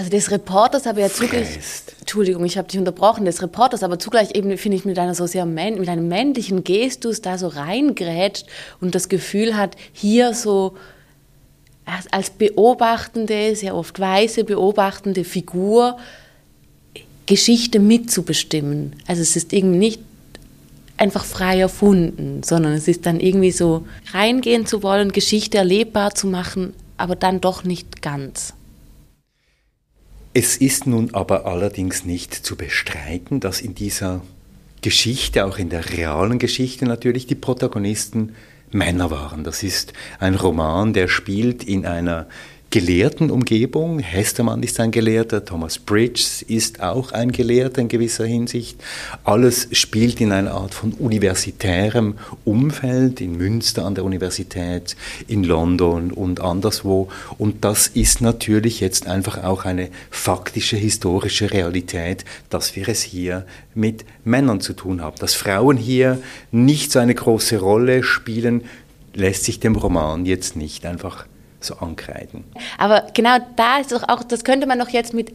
also 0.00 0.10
des 0.10 0.30
Reporters 0.30 0.86
aber 0.86 1.00
ja 1.00 1.10
zugleich, 1.10 1.58
Entschuldigung, 1.98 2.42
ich 2.46 2.56
habe 2.56 2.66
dich 2.66 2.78
unterbrochen, 2.78 3.26
des 3.26 3.42
Reporters 3.42 3.82
aber 3.82 3.98
zugleich 3.98 4.34
eben, 4.34 4.56
finde 4.56 4.78
ich, 4.78 4.86
mit 4.86 4.98
einer 4.98 5.14
so 5.14 5.26
sehr, 5.26 5.44
mit 5.44 5.90
einem 5.90 6.08
männlichen 6.08 6.64
Gestus 6.64 7.20
da 7.20 7.36
so 7.36 7.48
reingrätscht 7.48 8.46
und 8.80 8.94
das 8.94 9.10
Gefühl 9.10 9.58
hat, 9.58 9.76
hier 9.92 10.32
so 10.32 10.74
als 12.10 12.30
beobachtende, 12.30 13.54
sehr 13.54 13.74
oft 13.74 14.00
weiße, 14.00 14.44
beobachtende 14.44 15.22
Figur 15.22 15.98
Geschichte 17.26 17.78
mitzubestimmen. 17.78 18.96
Also 19.06 19.20
es 19.20 19.36
ist 19.36 19.52
irgendwie 19.52 19.78
nicht 19.78 20.00
einfach 20.96 21.26
frei 21.26 21.60
erfunden, 21.60 22.42
sondern 22.42 22.72
es 22.72 22.88
ist 22.88 23.04
dann 23.04 23.20
irgendwie 23.20 23.50
so 23.50 23.86
reingehen 24.14 24.64
zu 24.64 24.82
wollen, 24.82 25.12
Geschichte 25.12 25.58
erlebbar 25.58 26.14
zu 26.14 26.26
machen, 26.26 26.72
aber 26.96 27.16
dann 27.16 27.42
doch 27.42 27.64
nicht 27.64 28.00
ganz. 28.00 28.54
Es 30.32 30.56
ist 30.56 30.86
nun 30.86 31.12
aber 31.12 31.46
allerdings 31.46 32.04
nicht 32.04 32.34
zu 32.34 32.56
bestreiten, 32.56 33.40
dass 33.40 33.60
in 33.60 33.74
dieser 33.74 34.22
Geschichte, 34.80 35.44
auch 35.44 35.58
in 35.58 35.70
der 35.70 35.90
realen 35.90 36.38
Geschichte 36.38 36.84
natürlich, 36.84 37.26
die 37.26 37.34
Protagonisten 37.34 38.36
Männer 38.70 39.10
waren. 39.10 39.42
Das 39.42 39.64
ist 39.64 39.92
ein 40.20 40.36
Roman, 40.36 40.92
der 40.92 41.08
spielt 41.08 41.64
in 41.64 41.84
einer 41.84 42.28
gelehrten 42.70 43.30
Umgebung. 43.32 43.98
Hestermann 43.98 44.62
ist 44.62 44.78
ein 44.78 44.92
Gelehrter, 44.92 45.44
Thomas 45.44 45.78
Bridges 45.78 46.42
ist 46.42 46.80
auch 46.80 47.10
ein 47.10 47.32
Gelehrter 47.32 47.80
in 47.80 47.88
gewisser 47.88 48.24
Hinsicht. 48.24 48.80
Alles 49.24 49.68
spielt 49.72 50.20
in 50.20 50.30
einer 50.30 50.52
Art 50.52 50.72
von 50.72 50.92
universitärem 50.92 52.14
Umfeld, 52.44 53.20
in 53.20 53.36
Münster 53.36 53.84
an 53.84 53.96
der 53.96 54.04
Universität, 54.04 54.96
in 55.26 55.42
London 55.42 56.12
und 56.12 56.40
anderswo. 56.40 57.08
Und 57.38 57.64
das 57.64 57.88
ist 57.88 58.20
natürlich 58.20 58.78
jetzt 58.78 59.08
einfach 59.08 59.42
auch 59.42 59.64
eine 59.64 59.88
faktische 60.10 60.76
historische 60.76 61.50
Realität, 61.50 62.24
dass 62.50 62.76
wir 62.76 62.88
es 62.88 63.02
hier 63.02 63.46
mit 63.74 64.04
Männern 64.24 64.60
zu 64.60 64.74
tun 64.74 65.02
haben. 65.02 65.16
Dass 65.18 65.34
Frauen 65.34 65.76
hier 65.76 66.22
nicht 66.52 66.92
so 66.92 67.00
eine 67.00 67.16
große 67.16 67.58
Rolle 67.58 68.04
spielen, 68.04 68.62
lässt 69.12 69.42
sich 69.42 69.58
dem 69.58 69.74
Roman 69.74 70.24
jetzt 70.24 70.54
nicht 70.54 70.86
einfach 70.86 71.26
so 71.60 71.76
ankreiden. 71.76 72.44
Aber 72.78 73.06
genau 73.14 73.38
da 73.56 73.78
ist 73.78 73.92
doch 73.92 74.08
auch, 74.08 74.22
das 74.22 74.44
könnte 74.44 74.66
man 74.66 74.78
doch 74.78 74.88
jetzt 74.88 75.14
mit, 75.14 75.32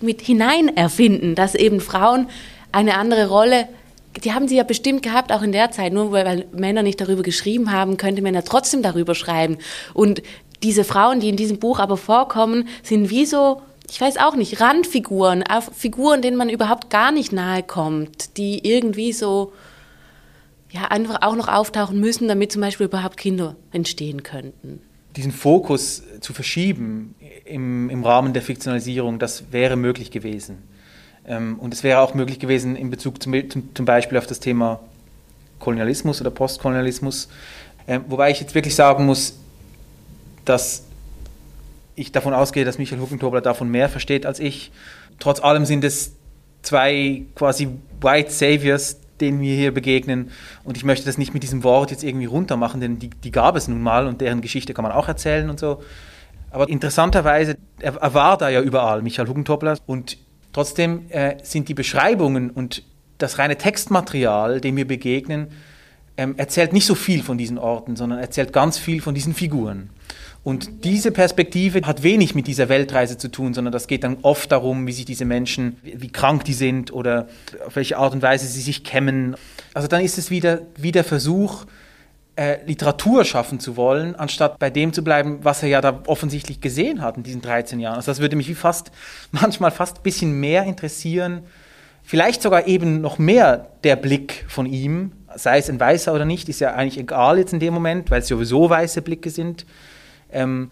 mit 0.00 0.20
hinein 0.20 0.76
erfinden, 0.76 1.34
dass 1.34 1.54
eben 1.54 1.80
Frauen 1.80 2.28
eine 2.72 2.96
andere 2.96 3.28
Rolle 3.28 3.68
die 4.20 4.32
haben 4.32 4.48
sie 4.48 4.56
ja 4.56 4.62
bestimmt 4.62 5.02
gehabt, 5.02 5.32
auch 5.32 5.42
in 5.42 5.52
der 5.52 5.70
Zeit. 5.70 5.92
Nur 5.92 6.12
weil 6.12 6.46
Männer 6.52 6.82
nicht 6.82 7.00
darüber 7.00 7.22
geschrieben 7.22 7.72
haben, 7.72 7.96
könnte 7.96 8.22
man 8.22 8.34
ja 8.34 8.42
trotzdem 8.42 8.82
darüber 8.82 9.14
schreiben. 9.14 9.58
Und 9.94 10.22
diese 10.62 10.84
Frauen, 10.84 11.20
die 11.20 11.28
in 11.28 11.36
diesem 11.36 11.58
Buch 11.58 11.78
aber 11.78 11.96
vorkommen, 11.96 12.68
sind 12.82 13.10
wie 13.10 13.26
so, 13.26 13.62
ich 13.88 14.00
weiß 14.00 14.18
auch 14.18 14.36
nicht, 14.36 14.60
Randfiguren, 14.60 15.44
Figuren, 15.74 16.22
denen 16.22 16.36
man 16.36 16.50
überhaupt 16.50 16.90
gar 16.90 17.10
nicht 17.10 17.32
nahe 17.32 17.62
kommt, 17.62 18.36
die 18.36 18.66
irgendwie 18.68 19.12
so, 19.12 19.52
ja, 20.70 20.84
einfach 20.88 21.22
auch 21.22 21.34
noch 21.34 21.48
auftauchen 21.48 21.98
müssen, 21.98 22.28
damit 22.28 22.52
zum 22.52 22.62
Beispiel 22.62 22.86
überhaupt 22.86 23.16
Kinder 23.16 23.56
entstehen 23.72 24.22
könnten 24.22 24.80
diesen 25.16 25.32
Fokus 25.32 26.02
zu 26.20 26.32
verschieben 26.32 27.14
im, 27.44 27.90
im 27.90 28.04
Rahmen 28.04 28.32
der 28.32 28.42
Fiktionalisierung, 28.42 29.18
das 29.18 29.52
wäre 29.52 29.76
möglich 29.76 30.10
gewesen. 30.10 30.58
Ähm, 31.26 31.58
und 31.58 31.74
es 31.74 31.82
wäre 31.82 32.00
auch 32.00 32.14
möglich 32.14 32.38
gewesen 32.38 32.76
in 32.76 32.90
Bezug 32.90 33.22
zum, 33.22 33.34
zum 33.74 33.84
Beispiel 33.84 34.18
auf 34.18 34.26
das 34.26 34.40
Thema 34.40 34.80
Kolonialismus 35.58 36.20
oder 36.20 36.30
Postkolonialismus. 36.30 37.28
Ähm, 37.86 38.04
wobei 38.08 38.30
ich 38.30 38.40
jetzt 38.40 38.54
wirklich 38.54 38.74
sagen 38.74 39.06
muss, 39.06 39.36
dass 40.44 40.84
ich 41.94 42.10
davon 42.10 42.34
ausgehe, 42.34 42.64
dass 42.64 42.78
Michael 42.78 43.00
Huckentobler 43.00 43.40
davon 43.40 43.70
mehr 43.70 43.88
versteht 43.88 44.26
als 44.26 44.40
ich. 44.40 44.72
Trotz 45.18 45.40
allem 45.40 45.66
sind 45.66 45.84
es 45.84 46.12
zwei 46.62 47.22
quasi 47.34 47.68
White 48.00 48.30
Saviors, 48.30 48.98
denen 49.20 49.40
wir 49.40 49.54
hier 49.54 49.72
begegnen. 49.72 50.30
Und 50.64 50.76
ich 50.76 50.84
möchte 50.84 51.06
das 51.06 51.18
nicht 51.18 51.34
mit 51.34 51.42
diesem 51.42 51.64
Wort 51.64 51.90
jetzt 51.90 52.04
irgendwie 52.04 52.26
runtermachen, 52.26 52.80
denn 52.80 52.98
die, 52.98 53.10
die 53.10 53.30
gab 53.30 53.56
es 53.56 53.68
nun 53.68 53.82
mal 53.82 54.06
und 54.06 54.20
deren 54.20 54.40
Geschichte 54.40 54.74
kann 54.74 54.82
man 54.82 54.92
auch 54.92 55.08
erzählen 55.08 55.48
und 55.50 55.60
so. 55.60 55.82
Aber 56.50 56.68
interessanterweise, 56.68 57.56
er, 57.80 57.96
er 57.96 58.14
war 58.14 58.36
da 58.36 58.48
ja 58.48 58.60
überall, 58.60 59.02
Michael 59.02 59.28
Hugentobler. 59.28 59.78
Und 59.86 60.18
trotzdem 60.52 61.06
äh, 61.10 61.36
sind 61.42 61.68
die 61.68 61.74
Beschreibungen 61.74 62.50
und 62.50 62.84
das 63.18 63.38
reine 63.38 63.56
Textmaterial, 63.56 64.60
dem 64.60 64.76
wir 64.76 64.86
begegnen, 64.86 65.48
ähm, 66.16 66.34
erzählt 66.36 66.72
nicht 66.72 66.86
so 66.86 66.94
viel 66.94 67.22
von 67.22 67.38
diesen 67.38 67.58
Orten, 67.58 67.96
sondern 67.96 68.18
erzählt 68.18 68.52
ganz 68.52 68.78
viel 68.78 69.00
von 69.00 69.14
diesen 69.14 69.34
Figuren. 69.34 69.90
Und 70.44 70.84
diese 70.84 71.12
Perspektive 71.12 71.82
hat 71.82 72.02
wenig 72.02 72.34
mit 72.34 72.48
dieser 72.48 72.68
Weltreise 72.68 73.16
zu 73.16 73.28
tun, 73.28 73.54
sondern 73.54 73.70
das 73.70 73.86
geht 73.86 74.02
dann 74.02 74.18
oft 74.22 74.50
darum, 74.50 74.86
wie 74.88 74.92
sich 74.92 75.04
diese 75.04 75.24
Menschen, 75.24 75.76
wie 75.82 76.10
krank 76.10 76.44
die 76.44 76.52
sind 76.52 76.92
oder 76.92 77.28
auf 77.64 77.76
welche 77.76 77.96
Art 77.96 78.12
und 78.12 78.22
Weise 78.22 78.46
sie 78.46 78.60
sich 78.60 78.82
kämmen. 78.82 79.36
Also 79.72 79.86
dann 79.86 80.02
ist 80.02 80.18
es 80.18 80.30
wieder, 80.30 80.62
wie 80.76 80.90
der 80.90 81.04
Versuch, 81.04 81.64
äh, 82.34 82.64
Literatur 82.66 83.24
schaffen 83.24 83.60
zu 83.60 83.76
wollen, 83.76 84.16
anstatt 84.16 84.58
bei 84.58 84.70
dem 84.70 84.92
zu 84.92 85.04
bleiben, 85.04 85.40
was 85.42 85.62
er 85.62 85.68
ja 85.68 85.80
da 85.80 86.02
offensichtlich 86.06 86.60
gesehen 86.60 87.02
hat 87.02 87.16
in 87.16 87.22
diesen 87.22 87.42
13 87.42 87.78
Jahren. 87.78 87.96
Also 87.96 88.10
das 88.10 88.18
würde 88.18 88.34
mich 88.36 88.48
wie 88.48 88.54
fast, 88.54 88.90
manchmal 89.30 89.70
fast 89.70 89.98
ein 89.98 90.02
bisschen 90.02 90.40
mehr 90.40 90.64
interessieren, 90.64 91.42
vielleicht 92.02 92.42
sogar 92.42 92.66
eben 92.66 93.00
noch 93.00 93.18
mehr 93.18 93.68
der 93.84 93.94
Blick 93.94 94.44
von 94.48 94.66
ihm, 94.66 95.12
sei 95.36 95.58
es 95.58 95.70
ein 95.70 95.78
weißer 95.78 96.12
oder 96.12 96.24
nicht, 96.24 96.48
ist 96.48 96.58
ja 96.58 96.74
eigentlich 96.74 96.98
egal 96.98 97.38
jetzt 97.38 97.52
in 97.52 97.60
dem 97.60 97.74
Moment, 97.74 98.10
weil 98.10 98.22
es 98.22 98.28
sowieso 98.28 98.68
weiße 98.68 99.02
Blicke 99.02 99.30
sind 99.30 99.66
ähm, 100.32 100.70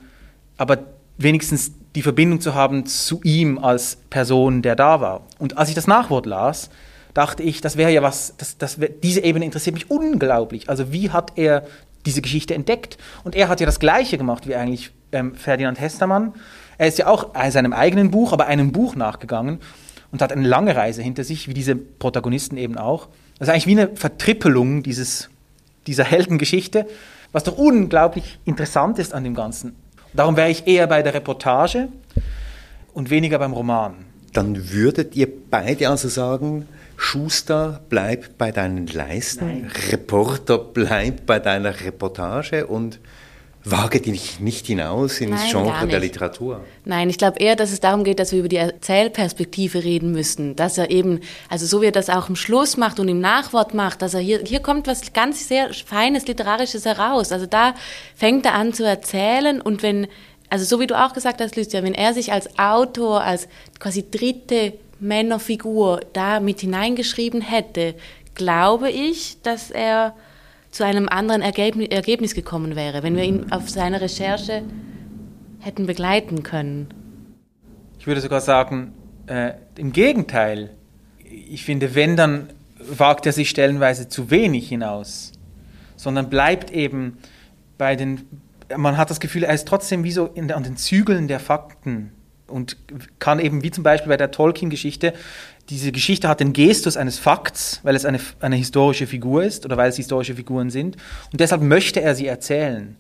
aber 0.57 0.79
wenigstens 1.19 1.73
die 1.95 2.03
Verbindung 2.03 2.41
zu 2.41 2.55
haben 2.55 2.87
zu 2.87 3.21
ihm 3.25 3.59
als 3.59 3.97
Person, 4.11 4.63
der 4.63 4.77
da 4.77 5.01
war. 5.01 5.23
Und 5.39 5.59
als 5.59 5.69
ich 5.69 5.75
das 5.75 5.87
Nachwort 5.87 6.27
las, 6.27 6.71
dachte 7.15 7.43
ich, 7.43 7.61
das 7.61 7.77
wäre 7.77 7.91
ja 7.91 8.03
was, 8.03 8.35
das, 8.39 8.59
das 8.59 8.81
wär, 8.81 8.89
diese 8.89 9.21
Ebene 9.21 9.45
interessiert 9.45 9.75
mich 9.75 9.91
unglaublich. 9.91 10.69
Also 10.69 10.93
wie 10.93 11.11
hat 11.11 11.33
er 11.37 11.67
diese 12.07 12.23
Geschichte 12.23 12.55
entdeckt? 12.55 12.99
Und 13.25 13.35
er 13.35 13.49
hat 13.49 13.61
ja 13.61 13.67
das 13.67 13.81
Gleiche 13.81 14.19
gemacht 14.19 14.47
wie 14.47 14.55
eigentlich 14.55 14.93
ähm, 15.13 15.35
Ferdinand 15.35 15.81
Hestermann. 15.81 16.35
Er 16.79 16.87
ist 16.87 16.99
ja 16.99 17.09
auch 17.09 17.35
seinem 17.51 17.73
eigenen 17.73 18.11
Buch, 18.11 18.33
aber 18.33 18.47
einem 18.47 18.73
Buch 18.73 18.95
nachgegangen 18.95 19.59
und 20.13 20.23
hat 20.23 20.33
eine 20.33 20.47
lange 20.47 20.77
Reise 20.77 21.03
hinter 21.03 21.25
sich, 21.25 21.49
wie 21.49 21.55
diese 21.55 21.75
Protagonisten 21.75 22.57
eben 22.57 22.79
auch. 22.79 23.09
Das 23.39 23.49
ist 23.49 23.53
eigentlich 23.53 23.67
wie 23.67 23.81
eine 23.81 23.97
Vertrippelung 23.97 24.83
dieses, 24.83 25.29
dieser 25.87 26.05
Heldengeschichte 26.05 26.87
was 27.33 27.45
doch 27.45 27.57
unglaublich 27.57 28.39
interessant 28.45 28.99
ist 28.99 29.15
an 29.15 29.25
dem 29.25 29.35
Ganzen. 29.35 29.77
Darum 30.13 30.37
wäre 30.37 30.51
ich 30.51 30.67
eher 30.67 30.87
bei 30.87 31.03
der 31.03 31.15
Reportage 31.15 31.89
und 32.93 33.11
weniger 33.11 33.39
beim 33.39 33.53
Roman. 33.53 33.95
Dann 34.33 34.73
würdet 34.73 35.17
ihr 35.17 35.29
beide 35.51 35.89
also 35.89 36.09
sagen, 36.09 36.69
Schuster, 36.97 37.81
bleib 37.89 38.37
bei 38.37 38.53
deinen 38.53 38.87
Leisten, 38.87 39.47
Nein. 39.47 39.71
Reporter, 39.91 40.59
bleib 40.59 41.27
bei 41.27 41.39
deiner 41.39 41.81
Reportage 41.81 42.67
und 42.67 43.01
wage 43.65 44.01
dich 44.01 44.41
nicht 44.41 44.67
hinaus 44.67 45.21
ins 45.21 45.43
Nein, 45.43 45.51
Genre 45.51 45.87
der 45.87 46.01
Literatur. 46.01 46.65
Nein, 46.85 47.11
ich 47.11 47.19
glaube 47.19 47.39
eher, 47.39 47.57
dass 47.57 47.73
es 47.73 47.81
darum 47.81 48.05
geht, 48.05 48.19
dass 48.19 48.33
wir 48.33 48.39
über 48.39 48.49
die 48.49 48.57
Erzählperspektive 48.57 49.85
reden 49.85 50.13
müssen. 50.13 50.57
Dass 50.57 50.79
er 50.79 50.91
eben, 50.91 51.21
also 51.49 51.67
so 51.67 51.83
wie 51.83 51.87
er 51.87 51.93
das 51.93 52.09
auch 52.09 52.29
im 52.29 52.37
Schluss 52.37 52.77
macht 52.77 52.99
und 53.01 53.09
im 53.09 53.21
Nachwort 53.21 53.75
macht, 53.75 54.01
dass 54.03 54.15
er 54.15 54.21
hier, 54.21 54.41
hier 54.45 54.61
kommt 54.61 54.87
was 54.87 55.13
ganz 55.13 55.47
sehr 55.47 55.73
Feines, 55.75 56.27
Literarisches 56.27 56.87
heraus. 56.87 57.33
Also 57.33 57.47
da 57.47 57.75
fängt 58.15 58.47
er 58.47 58.55
an 58.55 58.73
zu 58.73 58.85
erzählen 58.85 59.61
und 59.61 59.83
wenn, 59.83 60.07
also 60.49 60.65
so 60.65 60.81
wie 60.81 60.87
du 60.87 60.99
auch 60.99 61.13
gesagt 61.13 61.41
hast, 61.41 61.57
Lucia, 61.57 61.83
wenn 61.83 61.95
er 61.95 62.15
sich 62.15 62.33
als 62.33 62.59
Autor, 62.59 63.23
als 63.23 63.47
quasi 63.79 64.11
dritte 64.11 64.73
Männerfigur 65.01 66.01
da 66.13 66.41
mit 66.41 66.61
hineingeschrieben 66.61 67.43
hätte, 67.43 67.95
glaube 68.35 68.91
ich, 68.91 69.37
dass 69.43 69.71
er 69.71 70.15
zu 70.71 70.85
einem 70.85 71.09
anderen 71.09 71.43
Ergebnis 71.43 72.35
gekommen 72.35 72.77
wäre, 72.77 73.03
wenn 73.03 73.17
wir 73.17 73.25
ihn 73.25 73.51
auf 73.51 73.69
seiner 73.69 74.01
Recherche 74.01 74.63
hätten 75.59 75.87
begleiten 75.87 76.43
können. 76.43 76.89
Ich 77.99 78.07
würde 78.07 78.21
sogar 78.21 78.41
sagen, 78.41 78.95
äh, 79.27 79.53
im 79.77 79.93
Gegenteil. 79.93 80.71
Ich 81.25 81.65
finde, 81.65 81.95
wenn, 81.95 82.17
dann 82.17 82.49
wagt 82.79 83.27
er 83.27 83.33
sich 83.33 83.51
stellenweise 83.51 84.09
zu 84.09 84.31
wenig 84.31 84.69
hinaus, 84.69 85.33
sondern 85.97 86.31
bleibt 86.31 86.71
eben 86.71 87.19
bei 87.79 87.95
den, 87.97 88.27
man 88.77 88.97
hat 88.97 89.11
das 89.11 89.21
Gefühl, 89.21 89.45
er 89.45 89.55
ist 89.55 89.69
trotzdem 89.69 90.03
wie 90.05 90.13
so 90.13 90.27
in, 90.27 90.51
an 90.51 90.63
den 90.63 90.77
Zügeln 90.77 91.29
der 91.29 91.41
Fakten 91.41 92.13
und 92.47 92.77
kann 93.19 93.39
eben, 93.39 93.63
wie 93.63 93.71
zum 93.71 93.85
Beispiel 93.85 94.09
bei 94.09 94.17
der 94.17 94.31
Tolkien-Geschichte, 94.31 95.13
diese 95.71 95.93
Geschichte 95.93 96.29
hat 96.29 96.41
den 96.41 96.53
Gestus 96.53 96.97
eines 96.97 97.19
Fakts, 97.19 97.81
weil 97.85 97.95
es 97.95 98.05
eine, 98.05 98.19
eine 98.41 98.57
historische 98.57 99.07
Figur 99.07 99.45
ist 99.45 99.65
oder 99.65 99.77
weil 99.77 99.89
es 99.89 99.97
historische 99.97 100.35
Figuren 100.35 100.69
sind. 100.69 100.97
Und 101.33 101.41
deshalb 101.41 101.63
möchte 101.63 102.01
er 102.03 102.15
sie 102.17 102.27
erzählen. 102.27 102.97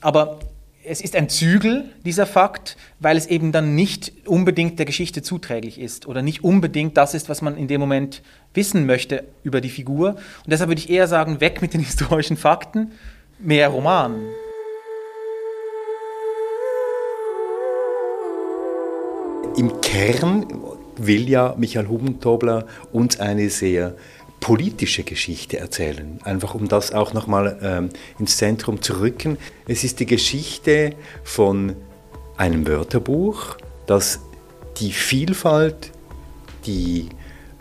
Aber 0.00 0.38
es 0.84 1.02
ist 1.02 1.14
ein 1.14 1.28
Zügel, 1.28 1.90
dieser 2.06 2.24
Fakt, 2.24 2.78
weil 2.98 3.18
es 3.18 3.26
eben 3.26 3.52
dann 3.52 3.74
nicht 3.74 4.12
unbedingt 4.24 4.78
der 4.78 4.86
Geschichte 4.86 5.20
zuträglich 5.20 5.78
ist 5.78 6.06
oder 6.06 6.22
nicht 6.22 6.42
unbedingt 6.42 6.96
das 6.96 7.12
ist, 7.12 7.28
was 7.28 7.42
man 7.42 7.58
in 7.58 7.68
dem 7.68 7.80
Moment 7.80 8.22
wissen 8.54 8.86
möchte 8.86 9.24
über 9.42 9.60
die 9.60 9.68
Figur. 9.68 10.10
Und 10.10 10.50
deshalb 10.50 10.70
würde 10.70 10.80
ich 10.80 10.88
eher 10.88 11.06
sagen, 11.06 11.42
weg 11.42 11.60
mit 11.60 11.74
den 11.74 11.80
historischen 11.84 12.38
Fakten, 12.38 12.92
mehr 13.38 13.68
Roman. 13.68 14.14
Im 19.56 19.80
Kern 19.80 20.46
will 20.98 21.28
ja 21.28 21.54
Michael 21.58 21.88
Hubentobler 21.88 22.66
uns 22.92 23.20
eine 23.20 23.50
sehr 23.50 23.94
politische 24.40 25.02
Geschichte 25.02 25.58
erzählen, 25.58 26.20
einfach 26.22 26.54
um 26.54 26.68
das 26.68 26.92
auch 26.92 27.12
nochmal 27.12 27.58
ähm, 27.62 27.88
ins 28.18 28.36
Zentrum 28.36 28.80
zu 28.82 29.00
rücken. 29.00 29.36
Es 29.66 29.84
ist 29.84 30.00
die 30.00 30.06
Geschichte 30.06 30.94
von 31.24 31.74
einem 32.36 32.66
Wörterbuch, 32.66 33.56
das 33.86 34.20
die 34.78 34.92
Vielfalt, 34.92 35.90
die 36.66 37.08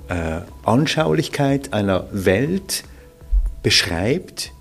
äh, 0.07 0.41
Anschaulichkeit 0.63 1.73
einer 1.73 2.07
Welt 2.11 2.83
beschreibt 3.63 4.51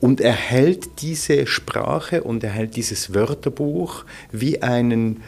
und 0.00 0.20
erhält 0.20 1.00
diese 1.02 1.46
Sprache 1.46 2.22
und 2.22 2.44
erhält 2.44 2.76
dieses 2.76 3.14
Wörterbuch 3.14 4.04
wie 4.30 4.62
einen 4.62 5.22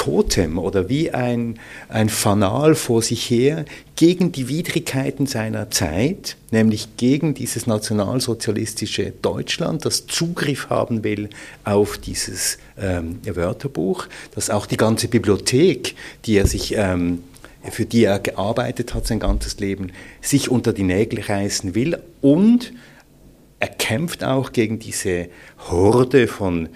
Totem 0.00 0.58
oder 0.58 0.88
wie 0.88 1.10
ein, 1.10 1.60
ein 1.90 2.08
Fanal 2.08 2.74
vor 2.74 3.02
sich 3.02 3.28
her 3.28 3.66
gegen 3.96 4.32
die 4.32 4.48
Widrigkeiten 4.48 5.26
seiner 5.26 5.70
Zeit, 5.70 6.38
nämlich 6.50 6.96
gegen 6.96 7.34
dieses 7.34 7.66
nationalsozialistische 7.66 9.12
Deutschland, 9.20 9.84
das 9.84 10.06
Zugriff 10.06 10.70
haben 10.70 11.04
will 11.04 11.28
auf 11.64 11.98
dieses 11.98 12.56
ähm, 12.80 13.18
Wörterbuch, 13.24 14.06
das 14.34 14.48
auch 14.48 14.64
die 14.64 14.78
ganze 14.78 15.06
Bibliothek, 15.08 15.94
die 16.24 16.38
er 16.38 16.46
sich 16.46 16.74
ähm, 16.78 17.22
für 17.70 17.84
die 17.84 18.04
er 18.04 18.20
gearbeitet 18.20 18.94
hat 18.94 19.06
sein 19.06 19.20
ganzes 19.20 19.60
Leben, 19.60 19.92
sich 20.22 20.50
unter 20.50 20.72
die 20.72 20.82
Nägel 20.82 21.20
reißen 21.20 21.74
will 21.74 21.98
und 22.22 22.72
er 23.58 23.68
kämpft 23.68 24.24
auch 24.24 24.52
gegen 24.52 24.78
diese 24.78 25.28
Horde 25.68 26.26
von 26.26 26.70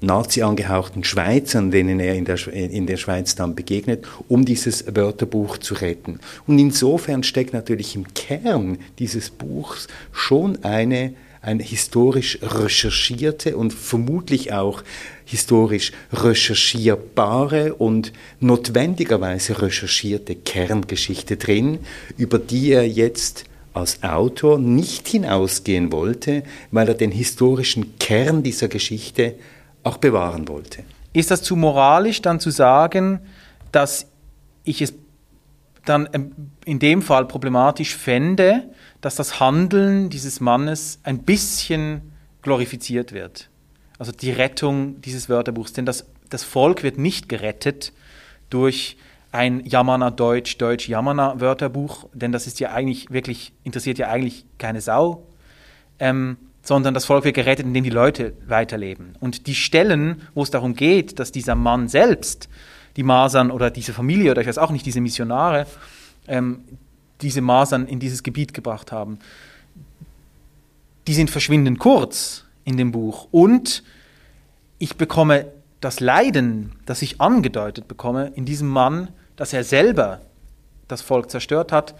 Nazi 0.00 0.42
angehauchten 0.42 1.04
Schweizern, 1.04 1.70
denen 1.70 2.00
er 2.00 2.14
in 2.14 2.24
der, 2.24 2.46
in 2.52 2.86
der 2.86 2.96
Schweiz 2.96 3.34
dann 3.34 3.54
begegnet, 3.54 4.06
um 4.28 4.44
dieses 4.44 4.84
Wörterbuch 4.94 5.58
zu 5.58 5.74
retten. 5.74 6.20
Und 6.46 6.58
insofern 6.58 7.22
steckt 7.22 7.52
natürlich 7.52 7.94
im 7.96 8.12
Kern 8.14 8.78
dieses 8.98 9.30
Buchs 9.30 9.88
schon 10.12 10.62
eine, 10.64 11.14
eine 11.40 11.62
historisch 11.62 12.38
recherchierte 12.42 13.56
und 13.56 13.72
vermutlich 13.72 14.52
auch 14.52 14.82
historisch 15.24 15.92
recherchierbare 16.12 17.74
und 17.74 18.12
notwendigerweise 18.40 19.62
recherchierte 19.62 20.34
Kerngeschichte 20.34 21.36
drin, 21.36 21.78
über 22.16 22.38
die 22.38 22.72
er 22.72 22.86
jetzt 22.86 23.44
als 23.72 24.02
Autor 24.02 24.58
nicht 24.58 25.06
hinausgehen 25.06 25.92
wollte, 25.92 26.42
weil 26.70 26.88
er 26.88 26.94
den 26.94 27.10
historischen 27.10 27.98
Kern 27.98 28.42
dieser 28.42 28.68
Geschichte 28.68 29.34
auch 29.86 29.98
bewahren 29.98 30.48
wollte. 30.48 30.82
Ist 31.12 31.30
das 31.30 31.42
zu 31.42 31.56
moralisch 31.56 32.20
dann 32.20 32.40
zu 32.40 32.50
sagen, 32.50 33.20
dass 33.72 34.08
ich 34.64 34.82
es 34.82 34.94
dann 35.84 36.08
ähm, 36.12 36.32
in 36.64 36.78
dem 36.78 37.00
Fall 37.02 37.26
problematisch 37.26 37.96
fände, 37.96 38.64
dass 39.00 39.14
das 39.14 39.38
Handeln 39.38 40.10
dieses 40.10 40.40
Mannes 40.40 40.98
ein 41.04 41.22
bisschen 41.22 42.12
glorifiziert 42.42 43.12
wird? 43.12 43.48
Also 43.98 44.12
die 44.12 44.32
Rettung 44.32 45.00
dieses 45.00 45.28
Wörterbuchs. 45.28 45.72
Denn 45.72 45.86
das, 45.86 46.06
das 46.28 46.42
Volk 46.42 46.82
wird 46.82 46.98
nicht 46.98 47.28
gerettet 47.28 47.92
durch 48.50 48.96
ein 49.30 49.64
Jammerner 49.64 50.10
Deutsch, 50.10 50.58
Deutsch 50.58 50.88
Jammerner 50.88 51.40
Wörterbuch, 51.40 52.08
denn 52.12 52.32
das 52.32 52.46
ist 52.46 52.58
ja 52.58 52.72
eigentlich 52.72 53.10
wirklich, 53.10 53.52
interessiert 53.64 53.98
ja 53.98 54.08
eigentlich 54.08 54.46
keine 54.58 54.80
Sau. 54.80 55.26
Ähm, 55.98 56.36
sondern 56.66 56.94
das 56.94 57.04
Volk 57.04 57.24
wird 57.24 57.36
gerettet, 57.36 57.64
indem 57.64 57.84
die 57.84 57.90
Leute 57.90 58.32
weiterleben. 58.46 59.14
Und 59.20 59.46
die 59.46 59.54
Stellen, 59.54 60.22
wo 60.34 60.42
es 60.42 60.50
darum 60.50 60.74
geht, 60.74 61.18
dass 61.18 61.30
dieser 61.30 61.54
Mann 61.54 61.88
selbst 61.88 62.48
die 62.96 63.02
Masern 63.02 63.50
oder 63.50 63.70
diese 63.70 63.92
Familie 63.92 64.32
oder 64.32 64.40
ich 64.40 64.48
weiß 64.48 64.58
auch 64.58 64.70
nicht, 64.70 64.84
diese 64.84 65.00
Missionare, 65.00 65.66
ähm, 66.26 66.64
diese 67.20 67.40
Masern 67.40 67.86
in 67.86 68.00
dieses 68.00 68.22
Gebiet 68.22 68.52
gebracht 68.52 68.90
haben, 68.90 69.18
die 71.06 71.14
sind 71.14 71.30
verschwindend 71.30 71.78
kurz 71.78 72.44
in 72.64 72.76
dem 72.76 72.90
Buch. 72.92 73.28
Und 73.30 73.84
ich 74.78 74.96
bekomme 74.96 75.46
das 75.80 76.00
Leiden, 76.00 76.72
das 76.84 77.02
ich 77.02 77.20
angedeutet 77.20 77.86
bekomme, 77.86 78.32
in 78.34 78.44
diesem 78.44 78.68
Mann, 78.68 79.10
dass 79.36 79.52
er 79.52 79.62
selber 79.62 80.20
das 80.88 81.02
Volk 81.02 81.30
zerstört 81.30 81.70
hat, 81.70 81.94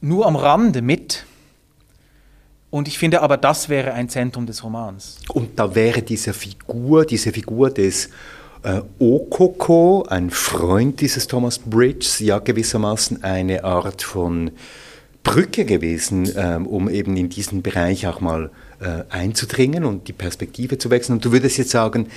nur 0.00 0.26
am 0.26 0.36
Rande 0.36 0.82
mit. 0.82 1.25
Und 2.76 2.88
ich 2.88 2.98
finde 2.98 3.22
aber, 3.22 3.38
das 3.38 3.70
wäre 3.70 3.94
ein 3.94 4.10
Zentrum 4.10 4.44
des 4.44 4.62
Romans. 4.62 5.16
Und 5.32 5.58
da 5.58 5.74
wäre 5.74 6.02
diese 6.02 6.34
Figur, 6.34 7.06
diese 7.06 7.32
Figur 7.32 7.70
des 7.70 8.10
äh, 8.64 8.82
Okoko, 8.98 10.04
ein 10.10 10.28
Freund 10.28 11.00
dieses 11.00 11.26
Thomas 11.26 11.58
Bridges, 11.58 12.18
ja 12.18 12.38
gewissermaßen 12.38 13.24
eine 13.24 13.64
Art 13.64 14.02
von 14.02 14.50
Brücke 15.22 15.64
gewesen, 15.64 16.30
ähm, 16.36 16.66
um 16.66 16.90
eben 16.90 17.16
in 17.16 17.30
diesen 17.30 17.62
Bereich 17.62 18.06
auch 18.06 18.20
mal 18.20 18.50
äh, 18.80 19.04
einzudringen 19.08 19.86
und 19.86 20.06
die 20.06 20.12
Perspektive 20.12 20.76
zu 20.76 20.90
wechseln. 20.90 21.14
Und 21.14 21.24
du 21.24 21.32
würdest 21.32 21.56
jetzt 21.56 21.70
sagen, 21.70 22.08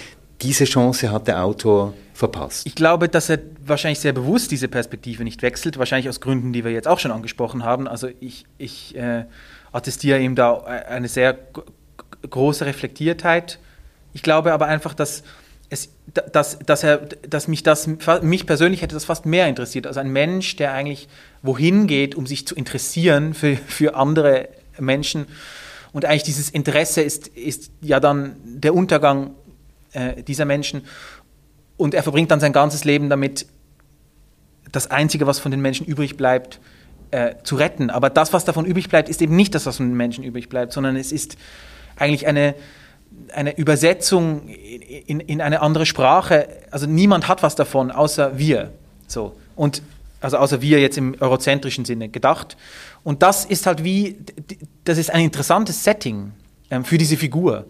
diese 0.41 0.65
Chance 0.65 1.10
hat 1.10 1.30
der 1.30 1.41
Autor 1.41 1.93
verpasst. 2.13 2.67
Ich 2.67 2.76
glaube, 2.76 3.08
dass 3.08 3.30
er 3.30 3.39
wahrscheinlich 3.65 4.00
sehr 4.00 4.12
bewusst 4.12 4.52
diese 4.52 4.67
Perspektive 4.67 5.24
nicht 5.24 5.41
wechselt, 5.41 5.78
wahrscheinlich 5.78 6.10
aus 6.10 6.19
Gründen, 6.19 6.52
die 6.52 6.65
wir 6.65 6.72
jetzt 6.72 6.88
auch 6.89 7.00
schon 7.00 7.12
angesprochen 7.12 7.63
haben. 7.63 7.88
Also 7.88 8.10
ich, 8.19 8.45
ich 8.58 8.93
äh, 8.98 9.24
attestiere 9.72 10.20
ihm 10.20 10.36
da 10.36 10.60
eine 10.64 11.08
sehr 11.08 11.38
große 12.30 12.66
Reflektiertheit. 12.66 13.60
Ich 14.14 14.24
glaube 14.24 14.54
aber 14.54 14.66
einfach, 14.68 14.94
dass, 14.94 15.24
es, 15.70 15.90
dass, 16.32 16.60
dass, 16.60 16.84
er, 16.84 16.98
dass 16.98 17.48
mich, 17.48 17.64
das, 17.64 17.88
mich 18.22 18.46
persönlich 18.46 18.82
hätte 18.82 18.96
das 18.96 19.06
fast 19.06 19.26
mehr 19.26 19.48
interessiert. 19.48 19.88
Also 19.88 20.00
ein 20.00 20.12
Mensch, 20.12 20.56
der 20.56 20.74
eigentlich 20.74 21.08
wohin 21.42 21.88
geht, 21.88 22.16
um 22.16 22.26
sich 22.26 22.48
zu 22.48 22.56
interessieren 22.56 23.34
für, 23.34 23.56
für 23.56 23.96
andere 23.96 24.50
Menschen. 24.80 25.28
Und 25.92 26.06
eigentlich 26.06 26.24
dieses 26.24 26.50
Interesse 26.50 27.02
ist, 27.02 27.28
ist 27.28 27.72
ja 27.82 28.00
dann 28.00 28.36
der 28.44 28.74
Untergang 28.74 29.32
äh, 29.94 30.22
dieser 30.24 30.46
Menschen. 30.46 30.84
Und 31.78 31.94
er 31.94 32.04
verbringt 32.04 32.32
dann 32.32 32.40
sein 32.40 32.54
ganzes 32.54 32.84
Leben 32.84 33.10
damit, 33.10 33.46
das 34.72 34.92
Einzige, 34.92 35.26
was 35.26 35.40
von 35.40 35.50
den 35.52 35.62
Menschen 35.62 35.86
übrig 35.86 36.16
bleibt, 36.16 36.60
äh, 37.12 37.36
zu 37.43 37.56
retten. 37.56 37.89
Aber 37.89 38.10
das, 38.10 38.34
was 38.34 38.45
davon 38.45 38.65
übrig 38.65 38.89
bleibt, 38.89 39.10
ist 39.10 39.22
eben 39.22 39.36
nicht 39.36 39.56
das, 39.56 39.65
was 39.65 39.78
von 39.78 39.88
den 39.88 39.98
Menschen 39.98 40.24
übrig 40.24 40.50
bleibt, 40.50 40.74
sondern 40.74 40.95
es 40.95 41.12
ist 41.12 41.38
eigentlich 41.98 42.28
eine, 42.28 42.56
eine 43.34 43.58
Übersetzung 43.58 44.48
in, 44.48 45.19
in 45.19 45.41
eine 45.41 45.62
andere 45.62 45.86
Sprache. 45.86 46.48
Also 46.72 46.86
niemand 46.86 47.28
hat 47.28 47.43
was 47.43 47.56
davon, 47.56 47.91
außer 47.91 48.38
wir. 48.38 48.72
So. 49.08 49.36
Und 49.56 49.82
also 50.22 50.38
außer 50.38 50.62
wir 50.62 50.80
jetzt 50.80 50.98
im 50.98 51.15
eurozentrischen 51.19 51.86
Sinne 51.86 52.10
gedacht. 52.10 52.58
Und 53.04 53.24
das 53.24 53.45
ist 53.45 53.65
halt 53.65 53.84
wie, 53.84 54.17
das 54.84 54.98
ist 54.98 55.12
ein 55.12 55.24
interessantes 55.24 55.84
Setting 55.84 56.34
ähm, 56.69 56.84
für 56.84 56.98
diese 56.98 57.17
Figur. 57.17 57.65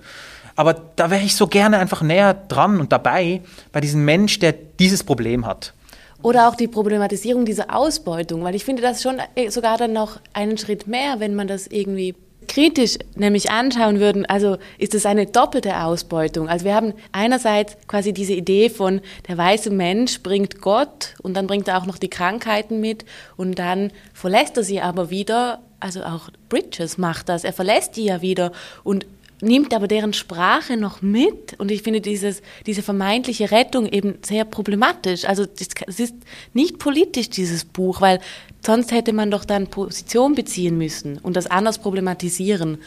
Aber 0.56 0.74
da 0.74 1.10
wäre 1.10 1.24
ich 1.24 1.36
so 1.36 1.48
gerne 1.48 1.78
einfach 1.78 2.02
näher 2.02 2.34
dran 2.34 2.80
und 2.80 2.92
dabei 2.92 3.42
bei 3.72 3.80
diesem 3.80 4.04
Mensch, 4.04 4.40
der 4.40 4.54
dieses 4.54 5.04
Problem 5.04 5.46
hat. 5.46 5.74
Oder 6.22 6.50
auch 6.50 6.56
die 6.56 6.68
Problematisierung 6.68 7.46
dieser 7.46 7.76
Ausbeutung, 7.76 8.44
weil 8.44 8.56
ich 8.56 8.66
finde 8.66 8.82
das 8.82 9.02
schon 9.02 9.20
äh, 9.36 9.50
sogar 9.50 9.78
dann 9.78 9.94
noch 9.94 10.20
einen 10.34 10.58
Schritt 10.58 10.88
mehr, 10.88 11.20
wenn 11.20 11.36
man 11.36 11.48
das 11.48 11.68
irgendwie 11.68 12.16
kritisch 12.50 12.98
nämlich 13.16 13.52
anschauen 13.52 14.00
würden, 14.00 14.26
also 14.26 14.58
ist 14.78 14.96
es 14.96 15.06
eine 15.06 15.28
doppelte 15.28 15.82
Ausbeutung. 15.82 16.50
Also 16.50 16.66
wir 16.66 16.76
haben 16.76 16.94
einerseits 17.12 17.78
quasi 17.88 18.12
diese 18.12 18.34
Idee 18.34 18.70
von 18.70 19.02
der 19.28 19.38
weiße 19.38 19.70
Mensch 19.70 20.22
bringt 20.22 20.60
Gott 20.60 21.14
und 21.22 21.36
dann 21.36 21.48
bringt 21.48 21.68
er 21.68 21.78
auch 21.78 21.86
noch 21.86 21.98
die 21.98 22.10
Krankheiten 22.10 22.82
mit 22.82 23.06
und 23.38 23.60
dann 23.60 23.92
verlässt 24.14 24.58
er 24.58 24.64
sie 24.64 24.82
aber 24.82 25.10
wieder. 25.10 25.60
Also 25.80 26.04
auch 26.04 26.30
Bridges 26.50 26.98
macht 26.98 27.30
das, 27.30 27.46
er 27.46 27.54
verlässt 27.54 27.96
die 27.96 28.06
ja 28.06 28.22
wieder 28.22 28.52
und 28.84 29.06
nimmt 29.42 29.74
aber 29.74 29.88
deren 29.88 30.14
Sprache 30.14 30.78
noch 30.78 31.02
mit 31.02 31.60
und 31.60 31.72
ich 31.72 31.84
finde 31.84 32.02
dieses, 32.02 32.42
diese 32.66 32.82
vermeintliche 32.82 33.52
Rettung 33.52 33.88
eben 33.88 34.16
sehr 34.22 34.46
problematisch. 34.46 35.26
Also 35.26 35.44
es 35.44 36.00
ist 36.00 36.16
nicht 36.54 36.80
politisch, 36.80 37.30
dieses 37.30 37.66
Buch, 37.66 38.02
weil 38.02 38.20
sonst 38.66 38.92
hätte 38.92 39.14
man 39.14 39.32
doch 39.32 39.46
dann 39.46 39.68
Position 39.68 40.36
beziehen 40.36 40.78
müssen 40.78 41.18
und 41.20 41.36
das 41.36 41.48
anders 41.48 41.80
problematisieren. 41.80 42.80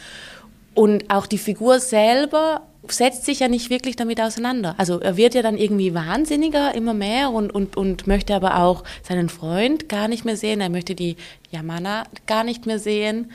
Und 0.75 1.09
auch 1.09 1.27
die 1.27 1.37
Figur 1.37 1.79
selber 1.79 2.61
setzt 2.87 3.25
sich 3.25 3.39
ja 3.39 3.47
nicht 3.47 3.69
wirklich 3.69 3.95
damit 3.95 4.19
auseinander. 4.19 4.75
Also 4.77 4.99
er 4.99 5.15
wird 5.15 5.35
ja 5.35 5.41
dann 5.41 5.57
irgendwie 5.57 5.93
wahnsinniger 5.93 6.75
immer 6.75 6.93
mehr 6.93 7.29
und, 7.31 7.51
und, 7.51 7.77
und 7.77 8.07
möchte 8.07 8.35
aber 8.35 8.59
auch 8.59 8.83
seinen 9.03 9.29
Freund 9.29 9.87
gar 9.87 10.07
nicht 10.07 10.25
mehr 10.25 10.35
sehen. 10.35 10.59
Er 10.61 10.69
möchte 10.69 10.95
die 10.95 11.15
Yamana 11.51 12.03
gar 12.27 12.43
nicht 12.43 12.65
mehr 12.65 12.79
sehen. 12.79 13.31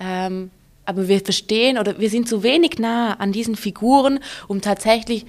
Ähm, 0.00 0.50
aber 0.86 1.08
wir 1.08 1.20
verstehen 1.20 1.78
oder 1.78 1.98
wir 1.98 2.10
sind 2.10 2.28
zu 2.28 2.42
wenig 2.42 2.78
nah 2.78 3.14
an 3.14 3.32
diesen 3.32 3.56
Figuren, 3.56 4.20
um 4.48 4.60
tatsächlich 4.60 5.26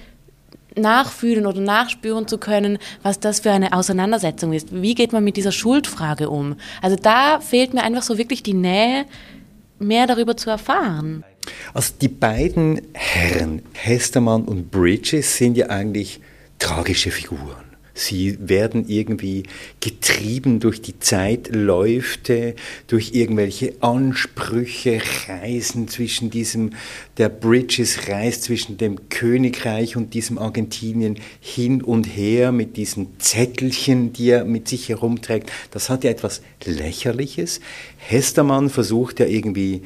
nachfühlen 0.76 1.46
oder 1.46 1.60
nachspüren 1.60 2.28
zu 2.28 2.38
können, 2.38 2.78
was 3.02 3.20
das 3.20 3.40
für 3.40 3.50
eine 3.50 3.72
Auseinandersetzung 3.72 4.52
ist. 4.52 4.68
Wie 4.70 4.94
geht 4.94 5.12
man 5.12 5.24
mit 5.24 5.36
dieser 5.36 5.52
Schuldfrage 5.52 6.30
um? 6.30 6.56
Also 6.80 6.96
da 6.96 7.40
fehlt 7.40 7.74
mir 7.74 7.82
einfach 7.82 8.02
so 8.02 8.16
wirklich 8.16 8.42
die 8.42 8.54
Nähe, 8.54 9.04
mehr 9.78 10.06
darüber 10.06 10.36
zu 10.36 10.50
erfahren. 10.50 11.24
Also 11.72 11.94
die 12.00 12.08
beiden 12.08 12.80
Herren, 12.94 13.62
Hestermann 13.72 14.44
und 14.44 14.70
Bridges, 14.70 15.36
sind 15.36 15.56
ja 15.56 15.68
eigentlich 15.68 16.20
tragische 16.58 17.10
Figuren. 17.10 17.67
Sie 17.98 18.38
werden 18.40 18.88
irgendwie 18.88 19.42
getrieben 19.80 20.60
durch 20.60 20.80
die 20.80 21.00
Zeitläufte, 21.00 22.54
durch 22.86 23.12
irgendwelche 23.12 23.74
Ansprüche, 23.80 25.00
Reisen 25.26 25.88
zwischen 25.88 26.30
diesem, 26.30 26.70
der 27.16 27.28
Bridges 27.28 28.08
reist 28.08 28.44
zwischen 28.44 28.76
dem 28.76 29.08
Königreich 29.08 29.96
und 29.96 30.14
diesem 30.14 30.38
Argentinien 30.38 31.16
hin 31.40 31.82
und 31.82 32.04
her 32.04 32.52
mit 32.52 32.76
diesen 32.76 33.18
Zettelchen, 33.18 34.12
die 34.12 34.30
er 34.30 34.44
mit 34.44 34.68
sich 34.68 34.88
herumträgt. 34.88 35.50
Das 35.72 35.90
hat 35.90 36.04
ja 36.04 36.10
etwas 36.10 36.40
Lächerliches. 36.64 37.60
Hestermann 37.96 38.70
versucht 38.70 39.18
ja 39.18 39.26
irgendwie 39.26 39.82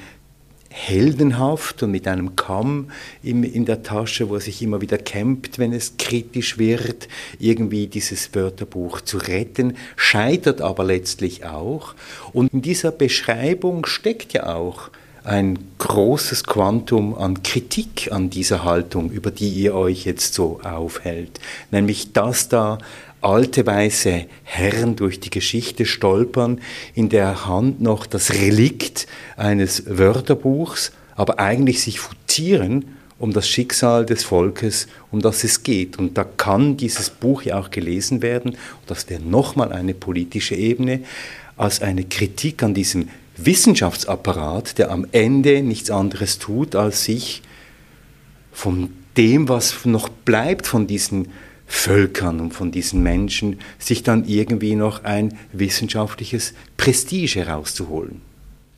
heldenhaft 0.73 1.83
und 1.83 1.91
mit 1.91 2.09
einem 2.09 2.35
Kamm 2.35 2.91
in, 3.23 3.45
in 3.45 3.65
der 3.65 3.83
Tasche, 3.83 4.29
wo 4.29 4.35
er 4.35 4.41
sich 4.41 4.63
immer 4.63 4.81
wieder 4.81 4.99
kämpft, 4.99 5.59
wenn 5.59 5.73
es 5.73 5.97
kritisch 5.99 6.59
wird, 6.59 7.09
irgendwie 7.39 7.87
dieses 7.87 8.35
Wörterbuch 8.35 9.01
zu 9.03 9.19
retten, 9.19 9.77
scheitert 9.97 10.61
aber 10.61 10.85
letztlich 10.85 11.45
auch. 11.45 11.95
Und 12.33 12.53
in 12.53 12.63
dieser 12.63 12.91
Beschreibung 12.91 13.87
steckt 13.87 14.33
ja 14.33 14.55
auch 14.55 14.91
ein 15.25 15.59
großes 15.79 16.45
Quantum 16.45 17.15
an 17.15 17.43
Kritik 17.43 18.11
an 18.11 18.31
dieser 18.31 18.65
Haltung, 18.65 19.11
über 19.11 19.31
die 19.31 19.51
ihr 19.51 19.75
euch 19.75 20.05
jetzt 20.05 20.35
so 20.35 20.61
aufhält. 20.63 21.39
Nämlich, 21.71 22.13
dass 22.13 22.49
da 22.49 22.79
alte 23.23 23.65
weiße 23.67 24.27
Herren 24.43 24.97
durch 24.97 25.21
die 25.21 25.31
Geschichte 25.31 25.87
stolpern, 25.87 26.61
in 26.95 27.09
der 27.09 27.47
Hand 27.47 27.81
noch 27.81 28.07
das 28.07 28.35
Relikt 28.35 29.07
eines 29.37 29.85
Wörterbuchs, 29.87 30.93
aber 31.15 31.39
eigentlich 31.39 31.83
sich 31.83 32.01
futieren 32.01 32.97
um 33.19 33.33
das 33.33 33.49
Schicksal 33.49 34.05
des 34.05 34.25
Volkes, 34.25 34.89
um 35.13 35.23
das 35.23 35.45
es 35.45 35.63
geht. 35.63 35.97
Und 35.97 36.19
da 36.19 36.25
kann 36.25 36.77
dieses 36.77 37.09
Buch 37.09 37.43
ja 37.43 37.57
auch 37.61 37.71
gelesen 37.71 38.21
werden, 38.21 38.57
das 38.89 39.09
wäre 39.09 39.23
nochmal 39.23 39.73
eine 39.73 39.95
politische 39.95 40.57
Ebene, 40.57 41.05
als 41.57 41.83
eine 41.83 42.03
Kritik 42.03 42.65
an 42.65 42.75
diesem 42.75 43.09
Wissenschaftsapparat, 43.37 44.79
der 44.79 44.91
am 44.91 45.07
Ende 45.13 45.63
nichts 45.63 45.91
anderes 45.91 46.41
tut, 46.41 46.75
als 46.75 47.05
sich 47.05 47.43
von 48.53 48.91
dem, 49.17 49.49
was 49.49 49.85
noch 49.85 50.09
bleibt 50.09 50.67
von 50.67 50.89
diesen 50.89 51.29
Völkern 51.67 52.41
und 52.41 52.53
von 52.53 52.71
diesen 52.71 53.03
Menschen, 53.03 53.61
sich 53.79 54.03
dann 54.03 54.25
irgendwie 54.25 54.75
noch 54.75 55.05
ein 55.05 55.39
wissenschaftliches 55.53 56.55
Prestige 56.77 57.41
herauszuholen. 57.41 58.21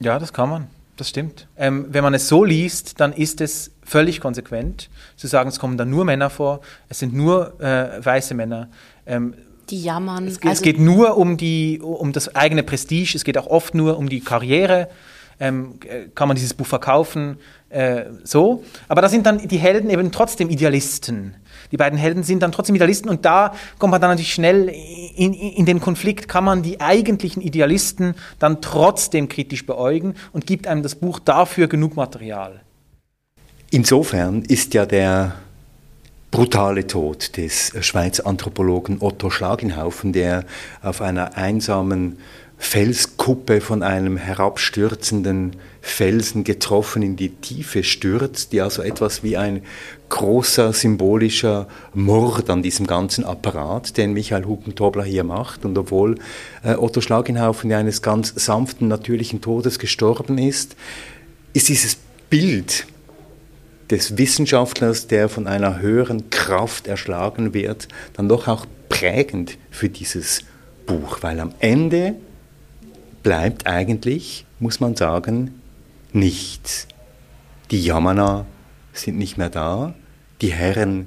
Ja, 0.00 0.18
das 0.18 0.32
kann 0.32 0.50
man. 0.50 0.66
Das 0.96 1.08
stimmt. 1.08 1.48
Ähm, 1.56 1.86
wenn 1.88 2.04
man 2.04 2.14
es 2.14 2.28
so 2.28 2.44
liest, 2.44 3.00
dann 3.00 3.12
ist 3.12 3.40
es 3.40 3.72
völlig 3.82 4.20
konsequent 4.20 4.88
zu 5.16 5.26
sagen, 5.26 5.48
es 5.48 5.58
kommen 5.58 5.76
da 5.76 5.84
nur 5.84 6.04
Männer 6.04 6.30
vor, 6.30 6.60
es 6.88 7.00
sind 7.00 7.12
nur 7.14 7.60
äh, 7.60 8.04
weiße 8.04 8.34
Männer. 8.34 8.68
Ähm, 9.06 9.34
die 9.70 9.82
jammern. 9.82 10.28
Es, 10.28 10.36
also 10.36 10.48
es, 10.50 10.62
geht 10.62 10.78
nur 10.78 11.16
um, 11.16 11.36
die, 11.36 11.80
um 11.80 12.12
das 12.12 12.34
eigene 12.36 12.62
Prestige, 12.62 13.16
es 13.16 13.24
geht 13.24 13.38
auch 13.38 13.46
oft 13.46 13.74
nur 13.74 13.98
um 13.98 14.08
die 14.08 14.20
Karriere. 14.20 14.88
Ähm, 15.40 15.80
äh, 15.84 16.06
kann 16.14 16.28
man 16.28 16.36
dieses 16.36 16.54
Buch 16.54 16.66
verkaufen? 16.66 17.38
Äh, 17.70 18.04
so. 18.22 18.62
Aber 18.86 19.02
da 19.02 19.08
sind 19.08 19.26
dann 19.26 19.48
die 19.48 19.58
Helden 19.58 19.90
eben 19.90 20.12
trotzdem 20.12 20.48
Idealisten. 20.48 21.34
Die 21.72 21.76
beiden 21.76 21.98
Helden 21.98 22.22
sind 22.22 22.42
dann 22.42 22.52
trotzdem 22.52 22.74
Idealisten 22.76 23.08
und 23.10 23.24
da 23.24 23.54
kommt 23.78 23.92
man 23.92 24.00
dann 24.00 24.10
natürlich 24.10 24.34
schnell 24.34 24.68
in, 25.16 25.32
in, 25.32 25.66
den 25.66 25.80
Konflikt, 25.80 26.28
kann 26.28 26.44
man 26.44 26.62
die 26.62 26.80
eigentlichen 26.80 27.42
Idealisten 27.42 28.14
dann 28.38 28.60
trotzdem 28.60 29.28
kritisch 29.28 29.66
beäugen 29.66 30.14
und 30.32 30.46
gibt 30.46 30.66
einem 30.66 30.82
das 30.82 30.94
Buch 30.94 31.18
dafür 31.18 31.68
genug 31.68 31.96
Material. 31.96 32.60
Insofern 33.70 34.42
ist 34.42 34.74
ja 34.74 34.86
der 34.86 35.34
brutale 36.30 36.86
Tod 36.86 37.36
des 37.36 37.72
Schweizer 37.80 38.26
Anthropologen 38.26 38.96
Otto 39.00 39.30
Schlagenhaufen, 39.30 40.12
der 40.12 40.44
auf 40.82 41.00
einer 41.00 41.36
einsamen 41.36 42.18
Felskuppe 42.58 43.60
von 43.60 43.82
einem 43.82 44.16
herabstürzenden 44.16 45.56
Felsen 45.80 46.44
getroffen 46.44 47.02
in 47.02 47.16
die 47.16 47.30
Tiefe 47.30 47.84
stürzt, 47.84 48.52
die 48.52 48.60
also 48.60 48.82
etwas 48.82 49.22
wie 49.22 49.36
ein 49.36 49.62
großer 50.08 50.72
symbolischer 50.72 51.68
Mord 51.92 52.48
an 52.50 52.62
diesem 52.62 52.86
ganzen 52.86 53.24
Apparat, 53.24 53.96
den 53.96 54.12
Michael 54.12 54.44
Hubentobler 54.44 55.04
hier 55.04 55.24
macht. 55.24 55.64
Und 55.64 55.76
obwohl 55.76 56.16
äh, 56.62 56.74
Otto 56.74 57.00
Schlagenhaufen 57.00 57.70
ja 57.70 57.78
eines 57.78 58.02
ganz 58.02 58.32
sanften, 58.36 58.88
natürlichen 58.88 59.40
Todes 59.40 59.78
gestorben 59.78 60.38
ist, 60.38 60.76
ist 61.52 61.68
dieses 61.68 61.98
Bild 62.30 62.86
des 63.90 64.16
Wissenschaftlers, 64.16 65.06
der 65.06 65.28
von 65.28 65.46
einer 65.46 65.80
höheren 65.80 66.30
Kraft 66.30 66.86
erschlagen 66.86 67.52
wird, 67.54 67.88
dann 68.14 68.28
doch 68.28 68.48
auch 68.48 68.66
prägend 68.88 69.58
für 69.70 69.88
dieses 69.88 70.40
Buch, 70.86 71.18
weil 71.20 71.40
am 71.40 71.52
Ende 71.60 72.14
bleibt 73.24 73.66
eigentlich, 73.66 74.46
muss 74.60 74.78
man 74.78 74.94
sagen, 74.94 75.60
nichts. 76.12 76.86
Die 77.72 77.82
Yamana 77.82 78.46
sind 78.92 79.18
nicht 79.18 79.36
mehr 79.36 79.50
da, 79.50 79.94
die 80.40 80.52
Herren 80.52 81.06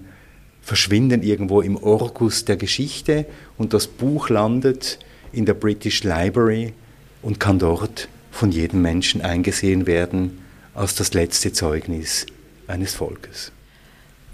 verschwinden 0.62 1.24
irgendwo 1.24 1.62
im 1.62 1.78
Orgus 1.78 2.44
der 2.44 2.58
Geschichte 2.58 3.26
und 3.58 3.74
das 3.74 3.88
Buch 3.88 4.28
landet 4.28 5.00
in 5.32 5.46
der 5.46 5.54
British 5.54 6.04
Library 6.04 6.74
und 7.22 7.40
kann 7.40 7.60
dort 7.60 8.10
von 8.32 8.52
jedem 8.52 8.82
Menschen 8.82 9.22
eingesehen 9.22 9.88
werden 9.88 10.40
als 10.74 10.96
das 10.96 11.14
letzte 11.14 11.54
Zeugnis 11.54 12.26
eines 12.68 12.96
Volkes. 12.96 13.54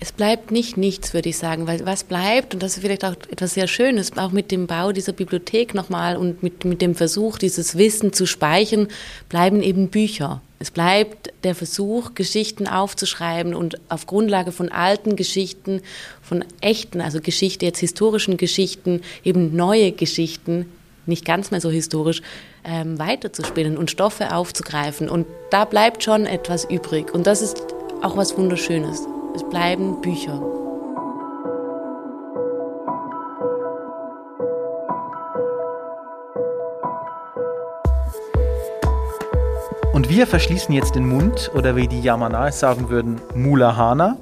Es 0.03 0.11
bleibt 0.11 0.51
nicht 0.51 0.75
nichts, 0.75 1.13
würde 1.13 1.29
ich 1.29 1.37
sagen, 1.37 1.65
weil 1.65 1.85
was 1.85 2.03
bleibt, 2.03 2.53
und 2.53 2.61
das 2.61 2.75
ist 2.75 2.81
vielleicht 2.81 3.05
auch 3.05 3.15
etwas 3.29 3.53
sehr 3.53 3.69
Schönes, 3.69 4.17
auch 4.17 4.33
mit 4.33 4.51
dem 4.51 4.67
Bau 4.67 4.91
dieser 4.91 5.13
Bibliothek 5.13 5.73
nochmal 5.73 6.17
und 6.17 6.43
mit, 6.43 6.65
mit 6.65 6.81
dem 6.81 6.93
Versuch, 6.93 7.37
dieses 7.37 7.77
Wissen 7.77 8.11
zu 8.11 8.25
speichern, 8.25 8.89
bleiben 9.29 9.63
eben 9.63 9.87
Bücher. 9.87 10.41
Es 10.59 10.71
bleibt 10.71 11.31
der 11.45 11.55
Versuch, 11.55 12.15
Geschichten 12.15 12.67
aufzuschreiben 12.67 13.55
und 13.55 13.79
auf 13.87 14.05
Grundlage 14.05 14.51
von 14.51 14.67
alten 14.67 15.15
Geschichten, 15.15 15.79
von 16.21 16.43
echten, 16.59 16.99
also 16.99 17.21
Geschichte, 17.21 17.65
jetzt 17.65 17.79
historischen 17.79 18.35
Geschichten, 18.35 18.99
eben 19.23 19.55
neue 19.55 19.93
Geschichten, 19.93 20.65
nicht 21.05 21.23
ganz 21.23 21.49
mehr 21.49 21.61
so 21.61 21.69
historisch, 21.69 22.21
ähm, 22.65 22.99
weiterzuspinnen 22.99 23.77
und 23.77 23.89
Stoffe 23.89 24.35
aufzugreifen. 24.35 25.07
Und 25.07 25.27
da 25.49 25.63
bleibt 25.63 26.03
schon 26.03 26.25
etwas 26.25 26.65
übrig. 26.65 27.13
Und 27.13 27.25
das 27.25 27.41
ist 27.41 27.63
auch 28.01 28.17
was 28.17 28.37
Wunderschönes. 28.37 29.07
Es 29.35 29.43
bleiben 29.43 29.99
Bücher. 30.01 30.39
Und 39.93 40.09
wir 40.09 40.27
verschließen 40.27 40.73
jetzt 40.73 40.95
den 40.95 41.07
Mund 41.07 41.51
oder 41.55 41.75
wie 41.75 41.87
die 41.87 42.01
Yamanaes 42.01 42.59
sagen 42.59 42.89
würden, 42.89 43.21
Mulahana. 43.35 44.17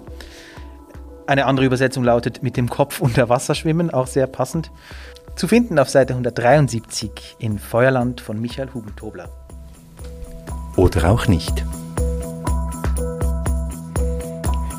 Eine 1.28 1.46
andere 1.46 1.66
Übersetzung 1.66 2.04
lautet 2.04 2.44
mit 2.44 2.56
dem 2.56 2.70
Kopf 2.70 3.02
unter 3.02 3.30
Wasser 3.30 3.56
schwimmen, 3.56 3.90
auch 3.90 4.08
sehr 4.08 4.28
passend. 4.28 4.72
Zu 5.36 5.48
finden 5.48 5.80
auf 5.80 5.90
Seite 5.90 6.14
173 6.14 7.38
in 7.40 7.60
Feuerland 7.60 8.22
von 8.22 8.40
Michael 8.40 8.74
Hubentobler. 8.74 9.30
Oder 10.78 11.10
auch 11.10 11.28
nicht. 11.28 11.66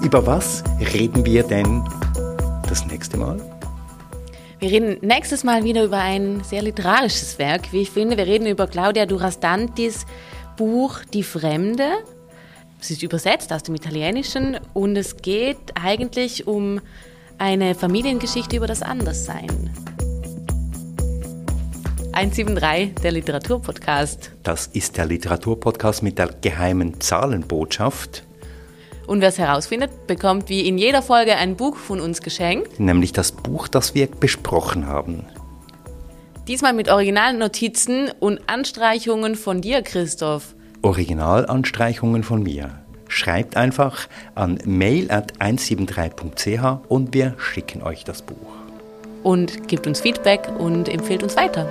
Über 0.03 0.27
was 0.27 0.65
reden 0.93 1.25
wir 1.25 1.45
denn 1.45 1.85
das 2.69 2.85
nächste 2.87 3.17
Mal? 3.17 3.41
Wir 4.59 4.71
reden 4.71 4.99
nächstes 5.01 5.45
Mal 5.45 5.63
wieder 5.63 5.85
über 5.85 5.99
ein 5.99 6.43
sehr 6.43 6.63
literarisches 6.63 7.39
Werk, 7.39 7.73
wie 7.73 7.83
ich 7.83 7.91
finde. 7.91 8.17
Wir 8.17 8.27
reden 8.27 8.47
über 8.47 8.67
Claudia 8.67 9.07
Durastantis 9.07 10.05
Buch 10.57 10.99
Die 11.15 11.23
Fremde. 11.23 11.85
Es 12.81 12.91
ist 12.91 13.05
übersetzt 13.05 13.53
aus 13.53 13.63
dem 13.63 13.77
Italienischen 13.77 14.59
und 14.75 14.97
es 14.97 15.19
geht 15.19 15.73
eigentlich 15.81 16.49
um 16.49 16.81
eine 17.39 17.77
Familiengeschichte 17.77 18.57
über 18.57 18.67
das 18.67 18.83
Anderssein. 18.83 19.71
173, 22.13 22.97
der 23.03 23.13
Literaturpodcast. 23.13 24.33
Das 24.43 24.67
ist 24.67 24.97
der 24.97 25.07
Literaturpodcast 25.07 26.03
mit 26.03 26.19
der 26.19 26.27
geheimen 26.41 27.01
Zahlenbotschaft. 27.01 28.25
Und 29.07 29.21
wer 29.21 29.29
es 29.29 29.39
herausfindet, 29.39 30.07
bekommt 30.07 30.49
wie 30.49 30.67
in 30.67 30.79
jeder 30.79 31.03
Folge 31.03 31.37
ein 31.37 31.57
Buch 31.57 31.77
von 31.77 32.01
uns 32.01 32.23
geschenkt. 32.23 32.79
Nämlich 32.79 33.13
das 33.13 33.33
Buch, 33.33 33.69
das 33.69 33.95
wir 33.95 34.07
besprochen 34.07 34.87
haben. 34.87 35.27
Diesmal 36.49 36.73
mit 36.73 36.89
Originalnotizen 36.89 38.11
und 38.19 38.41
Anstreichungen 38.49 39.37
von 39.37 39.61
dir, 39.61 39.83
Christoph. 39.83 40.55
Originalanstreichungen 40.83 42.25
von 42.25 42.43
mir. 42.43 42.81
Schreibt 43.07 43.57
einfach 43.57 44.09
an 44.35 44.59
mail.173.ch 44.65 46.81
und 46.89 47.15
wir 47.15 47.35
schicken 47.39 47.83
euch 47.83 48.03
das 48.05 48.23
Buch. 48.23 48.37
Und 49.23 49.69
gebt 49.69 49.87
uns 49.87 50.01
Feedback 50.01 50.49
und 50.59 50.89
empfehlt 50.89 51.23
uns 51.23 51.37
weiter. 51.37 51.71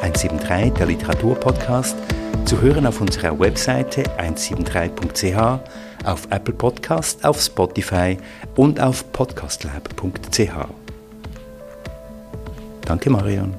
173, 0.00 0.72
der 0.72 0.86
Literaturpodcast 0.86 1.96
zu 2.44 2.60
hören 2.60 2.86
auf 2.86 3.00
unserer 3.00 3.38
Webseite 3.38 4.02
173.ch, 4.18 5.60
auf 6.04 6.26
Apple 6.30 6.54
Podcast, 6.54 7.24
auf 7.24 7.40
Spotify 7.40 8.16
und 8.56 8.80
auf 8.80 9.10
podcastlab.ch. 9.12 10.50
Danke, 12.82 13.10
Marion. 13.10 13.54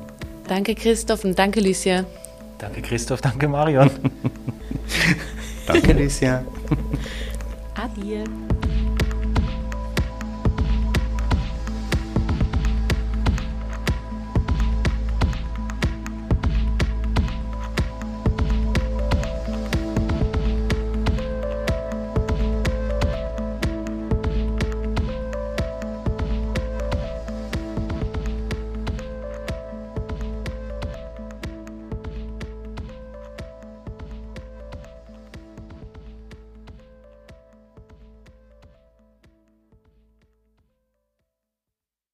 Danke, 0.47 0.75
Christoph 0.75 1.23
und 1.23 1.39
danke, 1.39 1.61
Lucia. 1.61 2.05
Danke, 2.57 2.81
Christoph. 2.81 3.21
Danke, 3.21 3.47
Marion. 3.47 3.89
danke, 5.67 5.93
Lucia. 5.93 6.43
Adieu. 7.75 8.25